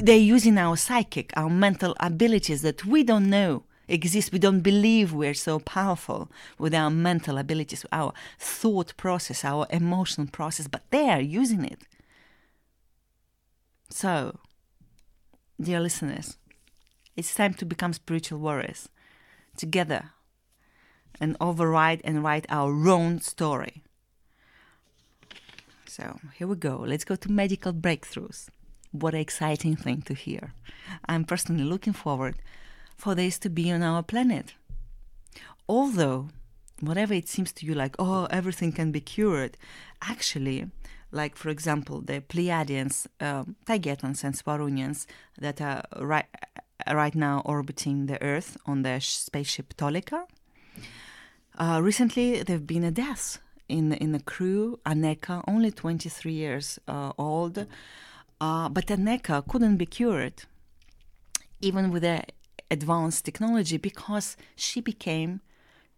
they're 0.00 0.16
using 0.16 0.58
our 0.58 0.76
psychic, 0.76 1.32
our 1.36 1.50
mental 1.50 1.94
abilities 2.00 2.62
that 2.62 2.84
we 2.84 3.02
don't 3.04 3.28
know 3.30 3.64
exist. 3.88 4.32
We 4.32 4.38
don't 4.38 4.60
believe 4.60 5.12
we're 5.12 5.34
so 5.34 5.58
powerful 5.58 6.30
with 6.58 6.74
our 6.74 6.90
mental 6.90 7.38
abilities, 7.38 7.84
our 7.92 8.12
thought 8.38 8.96
process, 8.96 9.44
our 9.44 9.66
emotional 9.70 10.28
process, 10.28 10.68
but 10.68 10.82
they 10.90 11.10
are 11.10 11.20
using 11.20 11.64
it. 11.64 11.82
So, 13.90 14.38
dear 15.60 15.80
listeners, 15.80 16.36
it's 17.16 17.34
time 17.34 17.54
to 17.54 17.64
become 17.64 17.92
spiritual 17.92 18.38
warriors 18.38 18.88
together 19.56 20.10
and 21.20 21.36
override 21.40 22.00
and 22.04 22.22
write 22.22 22.46
our 22.48 22.72
own 22.88 23.20
story. 23.20 23.82
So, 25.86 26.20
here 26.36 26.46
we 26.46 26.54
go. 26.54 26.84
Let's 26.86 27.04
go 27.04 27.16
to 27.16 27.30
medical 27.30 27.72
breakthroughs. 27.72 28.48
What 28.92 29.14
an 29.14 29.20
exciting 29.20 29.76
thing 29.76 30.02
to 30.02 30.14
hear. 30.14 30.52
I'm 31.08 31.24
personally 31.24 31.64
looking 31.64 31.92
forward 31.92 32.36
for 32.96 33.14
this 33.14 33.38
to 33.40 33.48
be 33.48 33.70
on 33.70 33.82
our 33.82 34.02
planet. 34.02 34.54
Although, 35.68 36.28
whatever 36.80 37.14
it 37.14 37.28
seems 37.28 37.52
to 37.52 37.66
you 37.66 37.74
like, 37.74 37.94
oh, 37.98 38.26
everything 38.30 38.72
can 38.72 38.90
be 38.90 39.00
cured, 39.00 39.56
actually, 40.02 40.66
like 41.12 41.36
for 41.36 41.48
example, 41.48 42.00
the 42.00 42.20
Pleiadians, 42.20 43.06
um, 43.20 43.56
and 43.68 44.34
Swarunians 44.34 45.06
that 45.38 45.60
are 45.60 45.84
right, 46.00 46.26
right 46.92 47.14
now 47.14 47.42
orbiting 47.44 48.06
the 48.06 48.20
Earth 48.22 48.56
on 48.66 48.82
the 48.82 49.00
spaceship 49.00 49.74
Toleka. 49.76 50.24
Uh, 51.56 51.80
recently, 51.82 52.42
there 52.42 52.56
have 52.56 52.66
been 52.66 52.84
a 52.84 52.90
death 52.90 53.38
in 53.68 53.92
in 53.92 54.12
the 54.12 54.20
crew. 54.20 54.78
Aneka, 54.84 55.44
only 55.46 55.70
23 55.70 56.32
years 56.32 56.78
uh, 56.88 57.12
old, 57.18 57.66
uh, 58.40 58.68
but 58.68 58.86
Aneka 58.86 59.46
couldn't 59.48 59.76
be 59.76 59.86
cured, 59.86 60.44
even 61.60 61.90
with 61.90 62.02
the 62.02 62.22
advanced 62.70 63.24
technology, 63.24 63.76
because 63.76 64.36
she 64.56 64.80
became, 64.80 65.40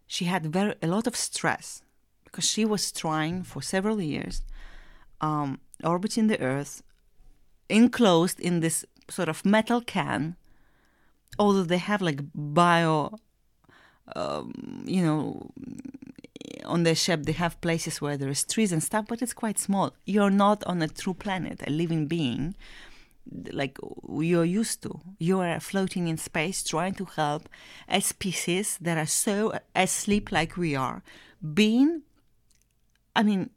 she 0.06 0.24
had 0.24 0.46
very 0.46 0.74
a 0.82 0.86
lot 0.86 1.06
of 1.06 1.16
stress, 1.16 1.82
because 2.24 2.48
she 2.48 2.64
was 2.64 2.90
trying 2.92 3.42
for 3.42 3.62
several 3.62 4.00
years, 4.00 4.42
um, 5.20 5.60
orbiting 5.84 6.26
the 6.26 6.40
Earth, 6.40 6.82
enclosed 7.68 8.40
in 8.40 8.60
this 8.60 8.84
sort 9.08 9.28
of 9.28 9.44
metal 9.44 9.80
can. 9.80 10.36
Although 11.38 11.62
they 11.64 11.78
have 11.78 12.02
like 12.02 12.20
bio, 12.34 13.16
um, 14.14 14.84
you 14.84 15.02
know, 15.02 15.50
on 16.64 16.82
the 16.82 16.94
ship 16.94 17.24
they 17.24 17.32
have 17.32 17.60
places 17.60 18.00
where 18.00 18.16
there 18.16 18.28
is 18.28 18.44
trees 18.44 18.72
and 18.72 18.82
stuff, 18.82 19.06
but 19.08 19.22
it's 19.22 19.34
quite 19.34 19.58
small. 19.58 19.94
You're 20.04 20.30
not 20.30 20.64
on 20.64 20.82
a 20.82 20.88
true 20.88 21.14
planet, 21.14 21.62
a 21.66 21.70
living 21.70 22.06
being, 22.06 22.54
like 23.52 23.78
you're 24.08 24.44
used 24.44 24.82
to. 24.82 25.00
You 25.18 25.40
are 25.40 25.60
floating 25.60 26.08
in 26.08 26.16
space, 26.16 26.62
trying 26.62 26.94
to 26.94 27.04
help 27.04 27.48
a 27.88 28.00
species 28.00 28.78
that 28.80 28.98
are 28.98 29.06
so 29.06 29.58
asleep 29.74 30.32
like 30.32 30.56
we 30.56 30.74
are, 30.74 31.02
being. 31.54 32.02
I 33.14 33.22
mean, 33.22 33.50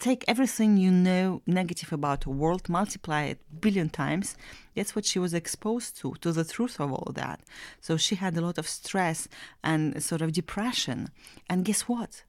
take 0.00 0.24
everything 0.26 0.76
you 0.76 0.90
know 0.90 1.42
negative 1.46 1.92
about 1.92 2.22
the 2.22 2.30
world, 2.30 2.68
multiply 2.68 3.24
it 3.24 3.38
billion 3.60 3.90
times. 3.90 4.36
That's 4.74 4.96
what 4.96 5.04
she 5.04 5.18
was 5.18 5.34
exposed 5.34 5.98
to, 6.00 6.14
to 6.22 6.32
the 6.32 6.44
truth 6.44 6.80
of 6.80 6.92
all 6.92 7.12
that. 7.14 7.40
So 7.80 7.96
she 7.96 8.14
had 8.14 8.36
a 8.36 8.40
lot 8.40 8.56
of 8.56 8.66
stress 8.66 9.28
and 9.62 10.02
sort 10.02 10.22
of 10.22 10.32
depression. 10.32 11.10
And 11.48 11.64
guess 11.64 11.82
what? 11.82 12.24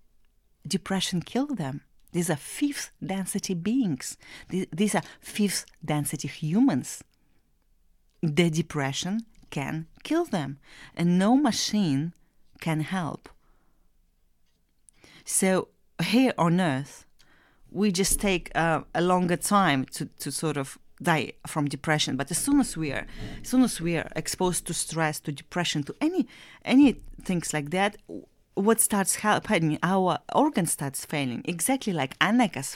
Depression 0.67 1.21
killed 1.21 1.57
them. 1.57 1.81
These 2.11 2.29
are 2.29 2.35
fifth 2.35 2.91
density 3.03 3.53
beings. 3.53 4.17
These 4.49 4.95
are 4.95 5.03
fifth 5.21 5.65
density 5.83 6.27
humans. 6.27 7.03
The 8.21 8.49
depression 8.49 9.25
can 9.49 9.87
kill 10.03 10.25
them, 10.25 10.59
and 10.95 11.17
no 11.17 11.35
machine 11.35 12.13
can 12.59 12.81
help. 12.81 13.29
So, 15.25 15.69
here 16.03 16.33
on 16.37 16.59
Earth, 16.59 17.05
we 17.71 17.91
just 17.91 18.19
take 18.19 18.51
uh, 18.55 18.81
a 18.93 19.01
longer 19.01 19.37
time 19.37 19.85
to, 19.85 20.05
to 20.19 20.31
sort 20.31 20.57
of 20.57 20.77
die 21.01 21.33
from 21.47 21.67
depression 21.67 22.15
but 22.15 22.29
as 22.29 22.37
soon 22.37 22.59
as 22.59 22.77
we 22.77 22.91
are 22.91 23.07
as 23.41 23.49
soon 23.49 23.63
as 23.63 23.81
we 23.81 23.97
are 23.97 24.07
exposed 24.15 24.67
to 24.67 24.73
stress 24.73 25.19
to 25.19 25.31
depression 25.31 25.81
to 25.81 25.95
any 25.99 26.27
any 26.63 26.93
things 27.23 27.53
like 27.53 27.71
that 27.71 27.97
what 28.55 28.79
starts 28.79 29.15
happening, 29.15 29.79
our 29.81 30.19
organ 30.33 30.65
starts 30.65 31.05
failing, 31.05 31.41
exactly 31.45 31.93
like 31.93 32.17
Aneka's 32.19 32.75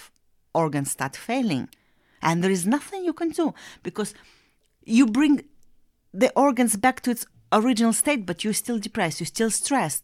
organs 0.54 0.92
start 0.92 1.16
failing. 1.16 1.70
And 2.22 2.44
there 2.44 2.52
is 2.52 2.66
nothing 2.66 3.04
you 3.04 3.14
can 3.14 3.30
do 3.30 3.54
because 3.84 4.14
you 4.84 5.06
bring 5.06 5.44
the 6.14 6.32
organs 6.36 6.76
back 6.76 7.02
to 7.02 7.12
its 7.12 7.26
original 7.52 7.94
state, 7.94 8.26
but 8.26 8.44
you're 8.44 8.54
still 8.54 8.80
depressed, 8.80 9.20
you're 9.20 9.28
still 9.28 9.52
stressed. 9.52 10.04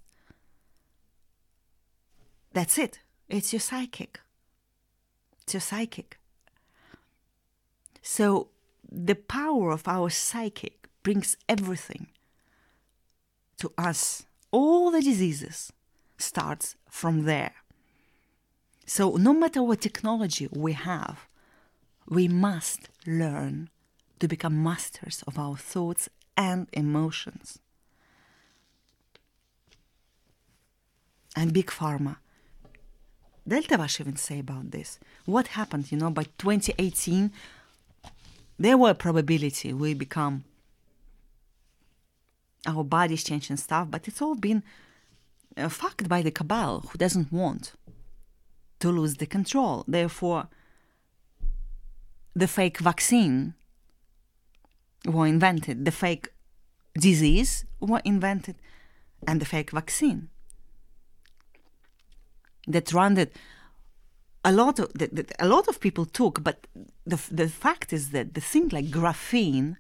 That's 2.53 2.77
it. 2.77 2.99
It's 3.29 3.53
your 3.53 3.62
psychic. 3.62 4.19
It's 5.41 5.53
your 5.53 5.62
psychic. 5.62 6.19
So 8.01 8.49
the 8.91 9.15
power 9.15 9.71
of 9.71 9.88
our 9.88 10.10
psychic 10.10 10.89
brings 11.01 11.38
everything 11.47 12.07
to 13.57 13.71
us 13.77 14.23
all 14.52 14.92
the 14.92 15.02
diseases 15.02 15.72
starts 16.18 16.76
from 16.90 17.24
there. 17.24 17.54
So 18.86 19.16
no 19.16 19.34
matter 19.34 19.64
what 19.64 19.82
technology 19.82 20.48
we 20.52 20.74
have, 20.74 21.28
we 22.08 22.28
must 22.28 22.90
learn 23.08 23.70
to 24.20 24.28
become 24.28 24.62
masters 24.62 25.24
of 25.26 25.40
our 25.40 25.56
thoughts 25.56 26.10
and 26.36 26.68
emotions. 26.74 27.60
And 31.36 31.54
Big 31.54 31.68
Pharma. 31.68 32.18
Deltavash 33.48 34.02
even 34.02 34.18
say 34.18 34.40
about 34.40 34.72
this. 34.72 35.00
What 35.26 35.48
happened, 35.48 35.92
you 35.92 35.98
know, 35.98 36.12
by 36.12 36.24
2018, 36.38 37.32
there 38.60 38.78
were 38.78 38.94
probability 38.94 39.74
we 39.74 39.94
become 39.94 40.44
our 42.65 42.84
bodies 42.84 43.24
change 43.24 43.50
and 43.50 43.60
stuff, 43.60 43.88
but 43.89 44.08
it's 44.08 44.21
all 44.21 44.36
been 44.36 44.63
uh, 45.58 45.69
fucked 45.69 46.08
by 46.08 46.21
the 46.21 46.32
cabal 46.32 46.82
who 46.82 46.97
doesn't 46.97 47.32
want 47.32 47.74
to 48.80 48.89
lose 48.89 49.15
the 49.15 49.26
control. 49.26 49.84
Therefore, 49.88 50.47
the 52.36 52.47
fake 52.47 52.80
vaccine 52.80 53.54
were 55.06 55.28
invented, 55.28 55.86
the 55.86 55.91
fake 55.91 56.30
disease 56.93 57.65
were 57.80 58.02
invented, 58.06 58.56
and 59.28 59.41
the 59.41 59.45
fake 59.45 59.71
vaccine 59.71 60.30
that 62.67 62.93
rendered 62.93 63.32
a 64.43 64.52
lot 64.52 64.80
of 64.80 64.91
that, 64.93 65.15
that 65.15 65.32
a 65.39 65.47
lot 65.47 65.67
of 65.67 65.80
people 65.80 66.06
took. 66.06 66.43
But 66.43 66.67
the 67.06 67.19
the 67.32 67.50
fact 67.50 67.93
is 67.93 68.12
that 68.12 68.34
the 68.34 68.41
thing 68.41 68.69
like 68.69 68.86
graphene 68.86 69.78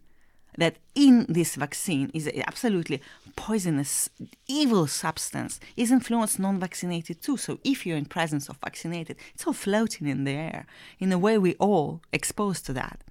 that 0.57 0.77
in 0.95 1.25
this 1.29 1.55
vaccine 1.55 2.11
is 2.13 2.29
absolutely 2.45 3.01
poisonous, 3.35 4.09
evil 4.47 4.87
substance 4.87 5.59
is 5.77 5.91
influenced 5.91 6.39
non-vaccinated 6.39 7.21
too. 7.21 7.37
So 7.37 7.59
if 7.63 7.85
you're 7.85 7.97
in 7.97 8.05
presence 8.05 8.49
of 8.49 8.57
vaccinated, 8.57 9.17
it's 9.33 9.47
all 9.47 9.53
floating 9.53 10.07
in 10.07 10.23
the 10.23 10.31
air. 10.31 10.65
In 10.99 11.11
a 11.11 11.17
way, 11.17 11.37
we 11.37 11.55
all 11.55 12.01
exposed 12.11 12.65
to 12.65 12.73
that. 12.73 13.03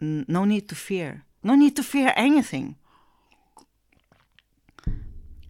No 0.00 0.44
need 0.44 0.68
to 0.68 0.74
fear. 0.74 1.24
No 1.42 1.54
need 1.54 1.76
to 1.76 1.82
fear 1.82 2.12
anything 2.16 2.76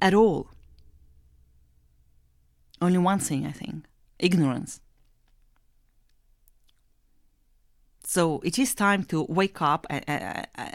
at 0.01 0.15
all. 0.15 0.49
Only 2.81 2.99
one 2.99 3.19
thing, 3.19 3.47
I 3.47 3.53
think 3.53 3.85
ignorance. 4.19 4.81
So 8.11 8.41
it 8.43 8.59
is 8.59 8.75
time 8.75 9.05
to 9.05 9.25
wake 9.29 9.63
up 9.63 9.87
and, 9.89 10.03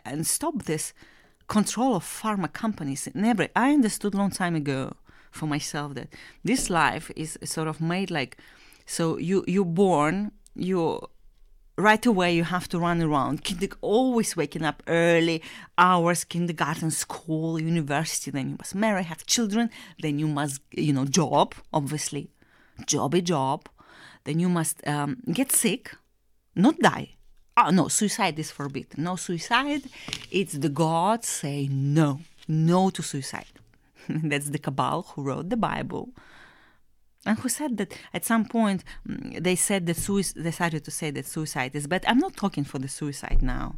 and, 0.05 0.25
stop 0.25 0.63
this 0.63 0.93
control 1.47 1.93
of 1.97 2.05
pharma 2.05 2.47
companies. 2.47 3.07
In 3.07 3.25
every. 3.25 3.49
I 3.53 3.73
understood 3.73 4.13
a 4.13 4.17
long 4.17 4.31
time 4.31 4.55
ago 4.55 4.93
for 5.31 5.45
myself 5.45 5.95
that 5.95 6.07
this 6.45 6.69
life 6.69 7.11
is 7.13 7.37
sort 7.43 7.67
of 7.67 7.81
made 7.81 8.09
like 8.09 8.37
so 8.85 9.17
you 9.17 9.43
you're 9.49 9.65
born 9.65 10.31
you 10.55 11.01
right 11.77 12.05
away 12.05 12.33
you 12.33 12.45
have 12.45 12.69
to 12.69 12.79
run 12.79 13.01
around. 13.01 13.43
Kinder- 13.43 13.75
always 13.81 14.37
waking 14.37 14.63
up 14.63 14.81
early 14.87 15.41
hours 15.77 16.23
kindergarten 16.23 16.89
school 16.89 17.59
university. 17.59 18.31
Then 18.31 18.51
you 18.51 18.55
must 18.57 18.75
marry 18.75 19.03
have 19.03 19.25
children. 19.25 19.69
Then 19.99 20.19
you 20.19 20.29
must 20.29 20.61
you 20.71 20.93
know 20.93 21.03
job 21.03 21.53
obviously. 21.73 22.29
Jobby 22.83 23.21
job. 23.21 23.67
Then 24.23 24.39
you 24.39 24.47
must 24.47 24.87
um, 24.87 25.17
get 25.33 25.51
sick 25.51 25.91
not 26.55 26.79
die 26.79 27.14
oh 27.57 27.69
no 27.69 27.87
suicide 27.87 28.37
is 28.39 28.51
forbidden. 28.51 29.03
No 29.03 29.15
suicide 29.15 29.83
it's 30.31 30.53
the 30.53 30.69
gods 30.69 31.27
say 31.27 31.67
no. 31.71 32.21
No 32.47 32.89
to 32.91 33.01
suicide. 33.01 33.45
That's 34.09 34.49
the 34.49 34.59
cabal 34.59 35.03
who 35.09 35.23
wrote 35.23 35.49
the 35.49 35.57
bible. 35.57 36.09
And 37.27 37.39
who 37.39 37.49
said 37.49 37.77
that 37.77 37.97
at 38.13 38.23
some 38.23 38.45
point 38.45 38.83
mm, 39.07 39.43
they 39.43 39.55
said 39.55 39.87
that 39.87 39.97
suicide 39.97 40.53
started 40.53 40.85
to 40.85 40.91
say 40.91 41.09
that 41.11 41.25
suicide 41.25 41.75
is 41.75 41.87
but 41.87 42.07
i'm 42.07 42.19
not 42.19 42.37
talking 42.37 42.63
for 42.63 42.77
the 42.77 42.87
suicide 42.87 43.41
now 43.41 43.77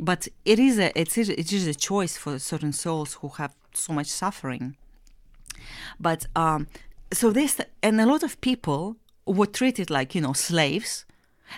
but 0.00 0.28
it 0.44 0.58
is 0.58 0.78
a 0.78 0.98
it's 0.98 1.16
a, 1.18 1.38
it 1.38 1.52
is 1.52 1.66
a 1.66 1.74
choice 1.74 2.16
for 2.16 2.38
certain 2.38 2.72
souls 2.72 3.14
who 3.14 3.28
have 3.28 3.54
so 3.74 3.92
much 3.92 4.06
suffering. 4.06 4.76
But 5.98 6.26
um, 6.36 6.68
so 7.12 7.30
this 7.30 7.60
and 7.82 8.00
a 8.00 8.06
lot 8.06 8.22
of 8.22 8.40
people 8.40 8.96
were 9.26 9.46
treated 9.46 9.90
like 9.90 10.14
you 10.14 10.20
know 10.20 10.32
slaves, 10.32 11.04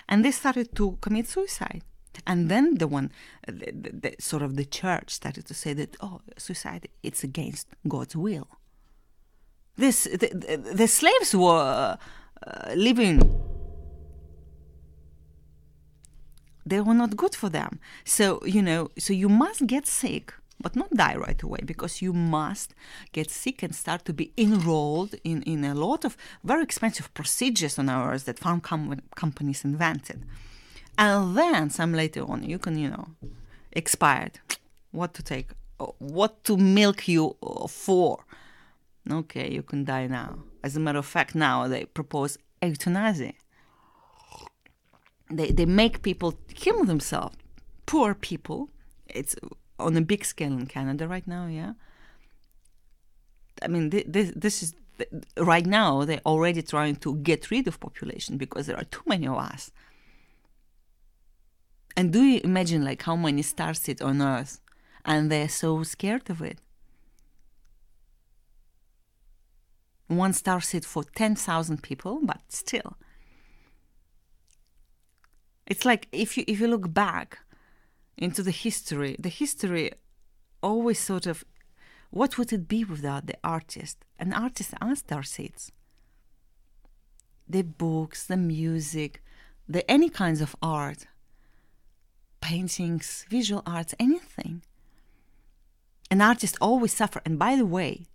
and 0.07 0.23
they 0.23 0.31
started 0.31 0.75
to 0.75 0.97
commit 1.01 1.27
suicide. 1.27 1.83
And 2.27 2.49
then 2.49 2.75
the 2.75 2.87
one, 2.87 3.11
the, 3.47 3.71
the, 3.71 3.89
the, 3.93 4.15
sort 4.19 4.41
of 4.41 4.55
the 4.55 4.65
church 4.65 5.11
started 5.11 5.45
to 5.45 5.53
say 5.53 5.73
that 5.73 5.95
oh, 6.01 6.21
suicide 6.37 6.89
it's 7.03 7.23
against 7.23 7.67
God's 7.87 8.15
will. 8.15 8.47
This 9.77 10.03
the, 10.03 10.59
the 10.73 10.87
slaves 10.87 11.33
were 11.33 11.97
uh, 12.45 12.73
living 12.75 13.41
they 16.65 16.81
were 16.81 16.93
not 16.93 17.17
good 17.17 17.35
for 17.35 17.49
them. 17.49 17.79
So, 18.05 18.39
you 18.45 18.61
know, 18.61 18.89
so 18.97 19.13
you 19.13 19.29
must 19.29 19.67
get 19.67 19.87
sick, 19.87 20.33
but 20.61 20.75
not 20.75 20.91
die 20.91 21.15
right 21.15 21.41
away 21.41 21.59
because 21.65 22.01
you 22.01 22.13
must 22.13 22.73
get 23.11 23.29
sick 23.29 23.63
and 23.63 23.75
start 23.75 24.05
to 24.05 24.13
be 24.13 24.31
enrolled 24.37 25.15
in, 25.23 25.41
in 25.43 25.63
a 25.63 25.75
lot 25.75 26.05
of 26.05 26.17
very 26.43 26.63
expensive 26.63 27.13
procedures 27.13 27.77
on 27.79 27.89
ours 27.89 28.23
that 28.23 28.39
farm 28.39 28.61
com- 28.61 29.01
companies 29.15 29.65
invented. 29.65 30.23
And 30.97 31.37
then 31.37 31.69
some 31.69 31.93
later 31.93 32.23
on, 32.29 32.43
you 32.43 32.59
can, 32.59 32.77
you 32.77 32.89
know, 32.89 33.07
expired. 33.71 34.39
What 34.91 35.13
to 35.15 35.23
take, 35.23 35.51
uh, 35.79 35.87
what 35.99 36.43
to 36.43 36.57
milk 36.57 37.07
you 37.07 37.35
uh, 37.41 37.67
for. 37.67 38.25
Okay, 39.09 39.51
you 39.51 39.63
can 39.63 39.85
die 39.85 40.07
now. 40.07 40.39
As 40.63 40.75
a 40.75 40.79
matter 40.79 40.99
of 40.99 41.05
fact, 41.05 41.33
now 41.33 41.67
they 41.67 41.85
propose 41.85 42.37
euthanasia 42.61 43.33
they, 45.31 45.51
they 45.51 45.65
make 45.65 46.01
people 46.01 46.33
kill 46.53 46.83
themselves. 46.83 47.35
Poor 47.85 48.13
people. 48.13 48.69
It's 49.07 49.35
on 49.81 49.97
a 49.97 50.01
big 50.01 50.25
scale 50.25 50.53
in 50.53 50.67
Canada 50.67 51.07
right 51.07 51.27
now, 51.27 51.47
yeah. 51.47 51.73
I 53.61 53.67
mean, 53.67 53.89
this, 53.89 54.31
this 54.35 54.63
is 54.63 54.75
right 55.37 55.65
now 55.65 56.05
they're 56.05 56.21
already 56.25 56.61
trying 56.61 56.95
to 56.97 57.15
get 57.17 57.49
rid 57.51 57.67
of 57.67 57.79
population 57.79 58.37
because 58.37 58.67
there 58.67 58.77
are 58.77 58.83
too 58.83 59.03
many 59.05 59.27
of 59.27 59.37
us. 59.37 59.71
And 61.97 62.13
do 62.13 62.21
you 62.23 62.41
imagine 62.43 62.83
like 62.83 63.01
how 63.03 63.15
many 63.15 63.41
star 63.41 63.73
seeds 63.73 64.01
on 64.01 64.21
Earth, 64.21 64.59
and 65.03 65.31
they're 65.31 65.49
so 65.49 65.83
scared 65.83 66.29
of 66.29 66.41
it? 66.41 66.59
One 70.07 70.33
star 70.33 70.61
seed 70.61 70.85
for 70.85 71.03
ten 71.03 71.35
thousand 71.35 71.83
people, 71.83 72.19
but 72.23 72.41
still. 72.49 72.97
It's 75.67 75.85
like 75.85 76.07
if 76.11 76.37
you 76.37 76.43
if 76.47 76.59
you 76.59 76.67
look 76.67 76.93
back 76.93 77.39
into 78.17 78.43
the 78.43 78.51
history, 78.51 79.15
the 79.19 79.29
history 79.29 79.91
always 80.61 80.99
sort 80.99 81.25
of 81.25 81.43
what 82.09 82.37
would 82.37 82.51
it 82.51 82.67
be 82.67 82.83
without 82.83 83.25
the 83.25 83.37
artist? 83.43 83.97
An 84.19 84.33
artist 84.33 84.73
are 84.81 84.95
star 84.95 85.23
seeds. 85.23 85.71
The 87.47 87.61
books, 87.63 88.25
the 88.25 88.37
music, 88.37 89.23
the 89.67 89.89
any 89.89 90.09
kinds 90.09 90.41
of 90.41 90.55
art, 90.61 91.07
paintings, 92.41 93.25
visual 93.29 93.63
arts, 93.65 93.95
anything. 93.97 94.61
An 96.09 96.21
artist 96.21 96.57
always 96.59 96.93
suffer. 96.93 97.21
And 97.25 97.39
by 97.39 97.55
the 97.55 97.65
way, 97.65 98.07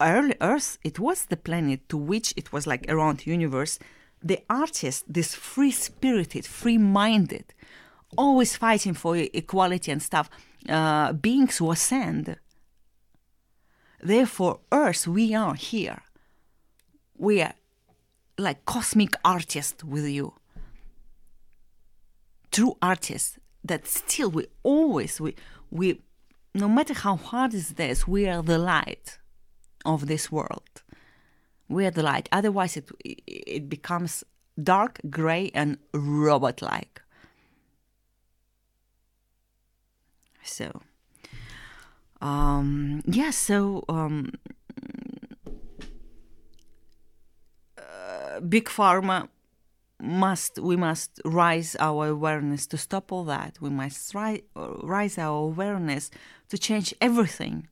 early 0.00 0.34
Earth, 0.42 0.78
it 0.84 0.98
was 0.98 1.24
the 1.24 1.36
planet 1.38 1.88
to 1.88 1.96
which 1.96 2.34
it 2.36 2.52
was 2.52 2.66
like 2.66 2.84
around 2.90 3.26
universe 3.26 3.78
the 4.22 4.40
artist, 4.50 5.04
this 5.08 5.34
free 5.34 5.70
spirited, 5.70 6.46
free 6.46 6.78
minded, 6.78 7.54
always 8.16 8.56
fighting 8.56 8.94
for 8.94 9.16
equality 9.16 9.92
and 9.92 10.02
stuff, 10.02 10.28
uh, 10.68 11.12
beings 11.12 11.60
were 11.60 11.76
sent. 11.76 12.28
Therefore, 14.02 14.60
Earth, 14.70 15.06
we 15.06 15.34
are 15.34 15.54
here. 15.54 16.02
We 17.16 17.42
are 17.42 17.54
like 18.38 18.64
cosmic 18.66 19.14
artists 19.24 19.82
with 19.82 20.06
you. 20.06 20.34
True 22.50 22.76
artists 22.82 23.38
that 23.64 23.86
still 23.86 24.30
we 24.30 24.46
always 24.62 25.20
we 25.20 25.34
we 25.70 26.00
no 26.54 26.68
matter 26.68 26.94
how 26.94 27.16
hard 27.16 27.52
is 27.52 27.70
this, 27.70 28.06
we 28.06 28.28
are 28.28 28.42
the 28.42 28.58
light 28.58 29.18
of 29.84 30.06
this 30.06 30.30
world 30.30 30.82
we're 31.68 31.90
the 31.90 32.02
light. 32.02 32.28
Otherwise, 32.32 32.76
it 32.76 32.90
it 33.26 33.68
becomes 33.68 34.24
dark, 34.62 35.00
gray, 35.10 35.50
and 35.54 35.78
robot-like. 35.92 37.02
So, 40.46 40.80
um. 42.20 43.02
Yeah, 43.06 43.30
so, 43.30 43.84
um, 43.88 44.32
uh, 47.78 48.40
big 48.40 48.66
pharma 48.66 49.28
must 50.00 50.58
we 50.58 50.76
must 50.76 51.20
rise 51.24 51.76
our 51.80 52.08
awareness 52.08 52.66
to 52.68 52.76
stop 52.76 53.12
all 53.12 53.24
that. 53.24 53.58
We 53.60 53.70
must 53.70 54.14
ri- 54.14 54.44
rise 54.54 55.18
our 55.18 55.44
awareness 55.44 56.10
to 56.48 56.58
change 56.58 56.94
everything 57.00 57.68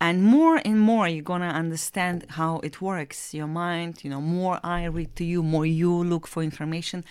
and 0.00 0.24
more 0.24 0.60
and 0.64 0.80
more 0.80 1.06
you're 1.06 1.22
gonna 1.22 1.46
understand 1.46 2.24
how 2.30 2.58
it 2.60 2.80
works 2.80 3.34
your 3.34 3.46
mind 3.46 4.02
you 4.02 4.10
know 4.10 4.20
more 4.20 4.58
i 4.64 4.84
read 4.84 5.14
to 5.14 5.24
you 5.24 5.42
more 5.42 5.66
you 5.66 5.92
look 5.92 6.26
for 6.26 6.42
information 6.42 7.04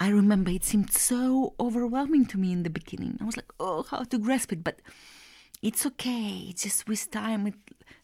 i 0.00 0.08
remember 0.08 0.50
it 0.50 0.64
seemed 0.64 0.92
so 0.92 1.54
overwhelming 1.58 2.24
to 2.26 2.38
me 2.38 2.52
in 2.52 2.62
the 2.62 2.70
beginning. 2.70 3.18
I 3.20 3.24
was 3.24 3.36
like 3.36 3.52
oh 3.60 3.84
how 3.90 4.04
to 4.04 4.18
grasp 4.18 4.52
it 4.52 4.64
but 4.64 4.80
it's 5.60 5.84
okay. 5.84 6.46
It's 6.48 6.62
just 6.62 6.88
with 6.88 7.10
time 7.10 7.48
it 7.48 7.54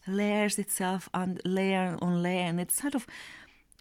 layers 0.07 0.59
itself 0.59 1.09
on 1.13 1.39
layer 1.45 1.97
on 2.01 2.21
layer 2.21 2.43
and 2.43 2.59
it's 2.59 2.79
sort 2.81 2.95
of 2.95 3.07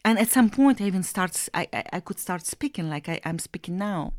and 0.05 0.19
at 0.19 0.31
some 0.31 0.49
point 0.49 0.81
i 0.81 0.85
even 0.85 1.03
starts 1.03 1.51
i 1.53 1.67
i, 1.73 1.85
I 1.95 2.01
could 2.01 2.19
start 2.19 2.47
speaking 2.47 2.89
like 2.89 3.09
I, 3.09 3.21
i'm 3.25 3.39
speaking 3.39 3.77
now. 3.79 4.15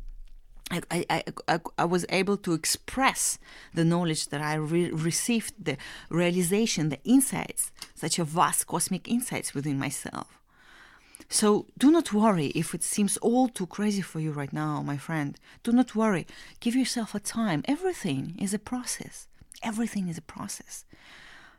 I, 0.68 0.82
I, 0.90 1.22
I, 1.46 1.60
I, 1.78 1.84
was 1.84 2.04
able 2.08 2.36
to 2.38 2.52
express 2.52 3.38
the 3.72 3.84
knowledge 3.84 4.30
that 4.30 4.40
I 4.40 4.54
re- 4.54 4.90
received, 4.90 5.54
the 5.64 5.76
realization, 6.10 6.88
the 6.88 6.98
insights, 7.04 7.70
such 7.94 8.18
a 8.18 8.24
vast 8.24 8.66
cosmic 8.66 9.06
insights 9.06 9.54
within 9.54 9.78
myself. 9.78 10.40
So 11.28 11.66
do 11.76 11.90
not 11.90 12.12
worry 12.12 12.46
if 12.48 12.74
it 12.74 12.82
seems 12.82 13.16
all 13.18 13.48
too 13.48 13.66
crazy 13.66 14.02
for 14.02 14.20
you 14.20 14.30
right 14.30 14.52
now, 14.52 14.82
my 14.82 14.96
friend. 14.96 15.38
Do 15.62 15.72
not 15.72 15.94
worry. 15.94 16.26
Give 16.60 16.76
yourself 16.76 17.14
a 17.14 17.20
time. 17.20 17.62
Everything 17.66 18.36
is 18.40 18.54
a 18.54 18.58
process. 18.58 19.26
Everything 19.62 20.08
is 20.08 20.18
a 20.18 20.22
process. 20.22 20.84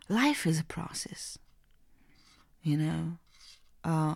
Life 0.09 0.47
is 0.47 0.59
a 0.59 0.63
process. 0.63 1.37
You 2.63 2.77
know, 2.77 3.17
uh, 3.83 4.15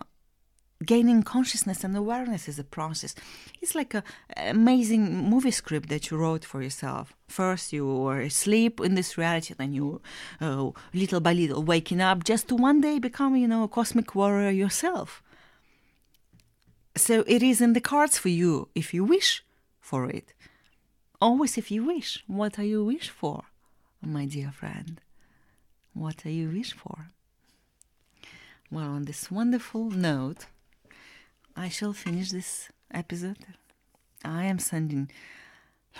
gaining 0.84 1.22
consciousness 1.22 1.84
and 1.84 1.96
awareness 1.96 2.48
is 2.48 2.58
a 2.58 2.64
process. 2.64 3.14
It's 3.60 3.74
like 3.74 3.94
an 3.94 4.02
amazing 4.36 5.28
movie 5.28 5.50
script 5.50 5.88
that 5.90 6.10
you 6.10 6.16
wrote 6.16 6.44
for 6.44 6.62
yourself. 6.62 7.14
First, 7.28 7.72
you 7.72 7.86
were 7.86 8.20
asleep 8.20 8.80
in 8.80 8.94
this 8.94 9.16
reality, 9.16 9.54
then 9.54 9.72
you, 9.72 10.00
uh, 10.40 10.70
little 10.92 11.20
by 11.20 11.34
little, 11.34 11.62
waking 11.62 12.00
up 12.00 12.24
just 12.24 12.48
to 12.48 12.56
one 12.56 12.80
day 12.80 12.98
become, 12.98 13.36
you 13.36 13.48
know, 13.48 13.64
a 13.64 13.68
cosmic 13.68 14.14
warrior 14.14 14.50
yourself. 14.50 15.22
So 16.94 17.24
it 17.26 17.42
is 17.42 17.60
in 17.60 17.72
the 17.72 17.80
cards 17.80 18.18
for 18.18 18.28
you 18.28 18.68
if 18.74 18.92
you 18.92 19.04
wish 19.04 19.42
for 19.80 20.08
it. 20.10 20.34
Always, 21.20 21.56
if 21.56 21.70
you 21.70 21.84
wish. 21.84 22.22
What 22.26 22.58
are 22.58 22.64
you 22.64 22.84
wish 22.84 23.08
for, 23.08 23.44
my 24.00 24.26
dear 24.26 24.50
friend? 24.50 25.00
What 25.94 26.26
are 26.26 26.30
you 26.30 26.48
wish 26.48 26.72
for? 26.72 27.06
Well, 28.70 28.88
on 28.88 29.04
this 29.04 29.30
wonderful 29.30 29.90
note, 29.90 30.46
I 31.54 31.68
shall 31.68 31.92
finish 31.92 32.30
this 32.30 32.68
episode. 32.92 33.44
I 34.24 34.44
am 34.44 34.58
sending 34.58 35.10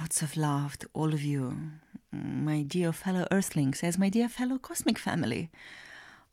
lots 0.01 0.23
of 0.23 0.37
love 0.37 0.79
to 0.79 0.89
all 0.95 1.13
of 1.13 1.23
you, 1.23 1.57
my 2.11 2.63
dear 2.63 2.93
fellow 2.93 3.27
Earthlings, 3.31 3.83
as 3.83 3.99
my 3.99 4.09
dear 4.09 4.29
fellow 4.29 4.59
cosmic 4.59 4.99
family. 4.99 5.51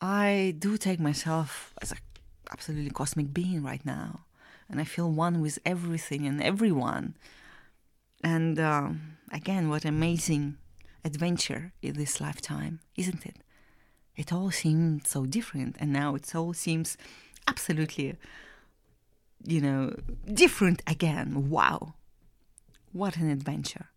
I 0.02 0.56
do 0.58 0.78
take 0.78 1.00
myself 1.00 1.74
as 1.82 1.92
an 1.92 1.98
absolutely 2.52 2.92
cosmic 2.92 3.34
being 3.34 3.62
right 3.64 3.86
now, 3.86 4.22
and 4.70 4.80
I 4.80 4.84
feel 4.84 5.12
one 5.12 5.42
with 5.42 5.60
everything 5.66 6.26
and 6.28 6.42
everyone. 6.42 7.16
And 8.24 8.60
um, 8.60 9.18
again, 9.32 9.70
what 9.70 9.86
amazing 9.86 10.58
adventure 11.04 11.74
in 11.82 11.94
this 11.94 12.20
lifetime, 12.20 12.80
isn't 12.96 13.26
it? 13.26 13.38
It 14.16 14.34
all 14.34 14.52
seemed 14.52 15.08
so 15.08 15.26
different, 15.26 15.78
and 15.80 15.94
now 15.94 16.16
it 16.16 16.36
all 16.36 16.54
seems 16.54 16.98
absolutely 17.48 18.18
you 19.46 19.62
know, 19.62 19.96
different 20.32 20.82
again. 20.88 21.50
Wow. 21.50 21.94
What 22.92 23.18
an 23.18 23.30
adventure. 23.30 23.88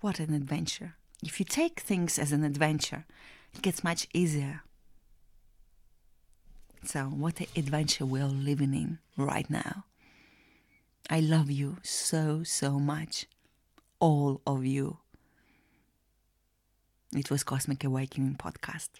What 0.00 0.20
an 0.20 0.34
adventure. 0.34 0.96
If 1.22 1.40
you 1.40 1.44
take 1.44 1.80
things 1.80 2.18
as 2.18 2.32
an 2.32 2.44
adventure, 2.44 3.06
it 3.54 3.62
gets 3.62 3.82
much 3.82 4.06
easier. 4.12 4.62
So, 6.86 7.06
what 7.06 7.40
an 7.40 7.46
adventure 7.56 8.06
we're 8.06 8.26
living 8.26 8.72
in 8.72 8.98
right 9.16 9.50
now. 9.50 9.86
I 11.10 11.18
love 11.18 11.50
you 11.50 11.78
so, 11.82 12.44
so 12.44 12.78
much. 12.78 13.26
All 13.98 14.40
of 14.46 14.64
you. 14.64 14.98
It 17.12 17.28
was 17.28 17.42
Cosmic 17.42 17.82
Awakening 17.82 18.36
Podcast. 18.36 18.90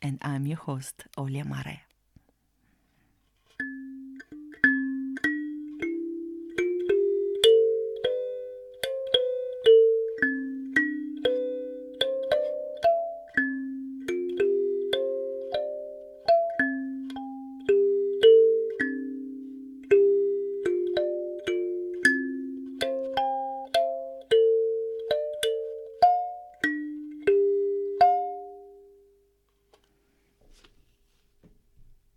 And 0.00 0.20
I'm 0.22 0.46
your 0.46 0.58
host, 0.58 1.06
Olia 1.18 1.44
Mare. 1.44 1.80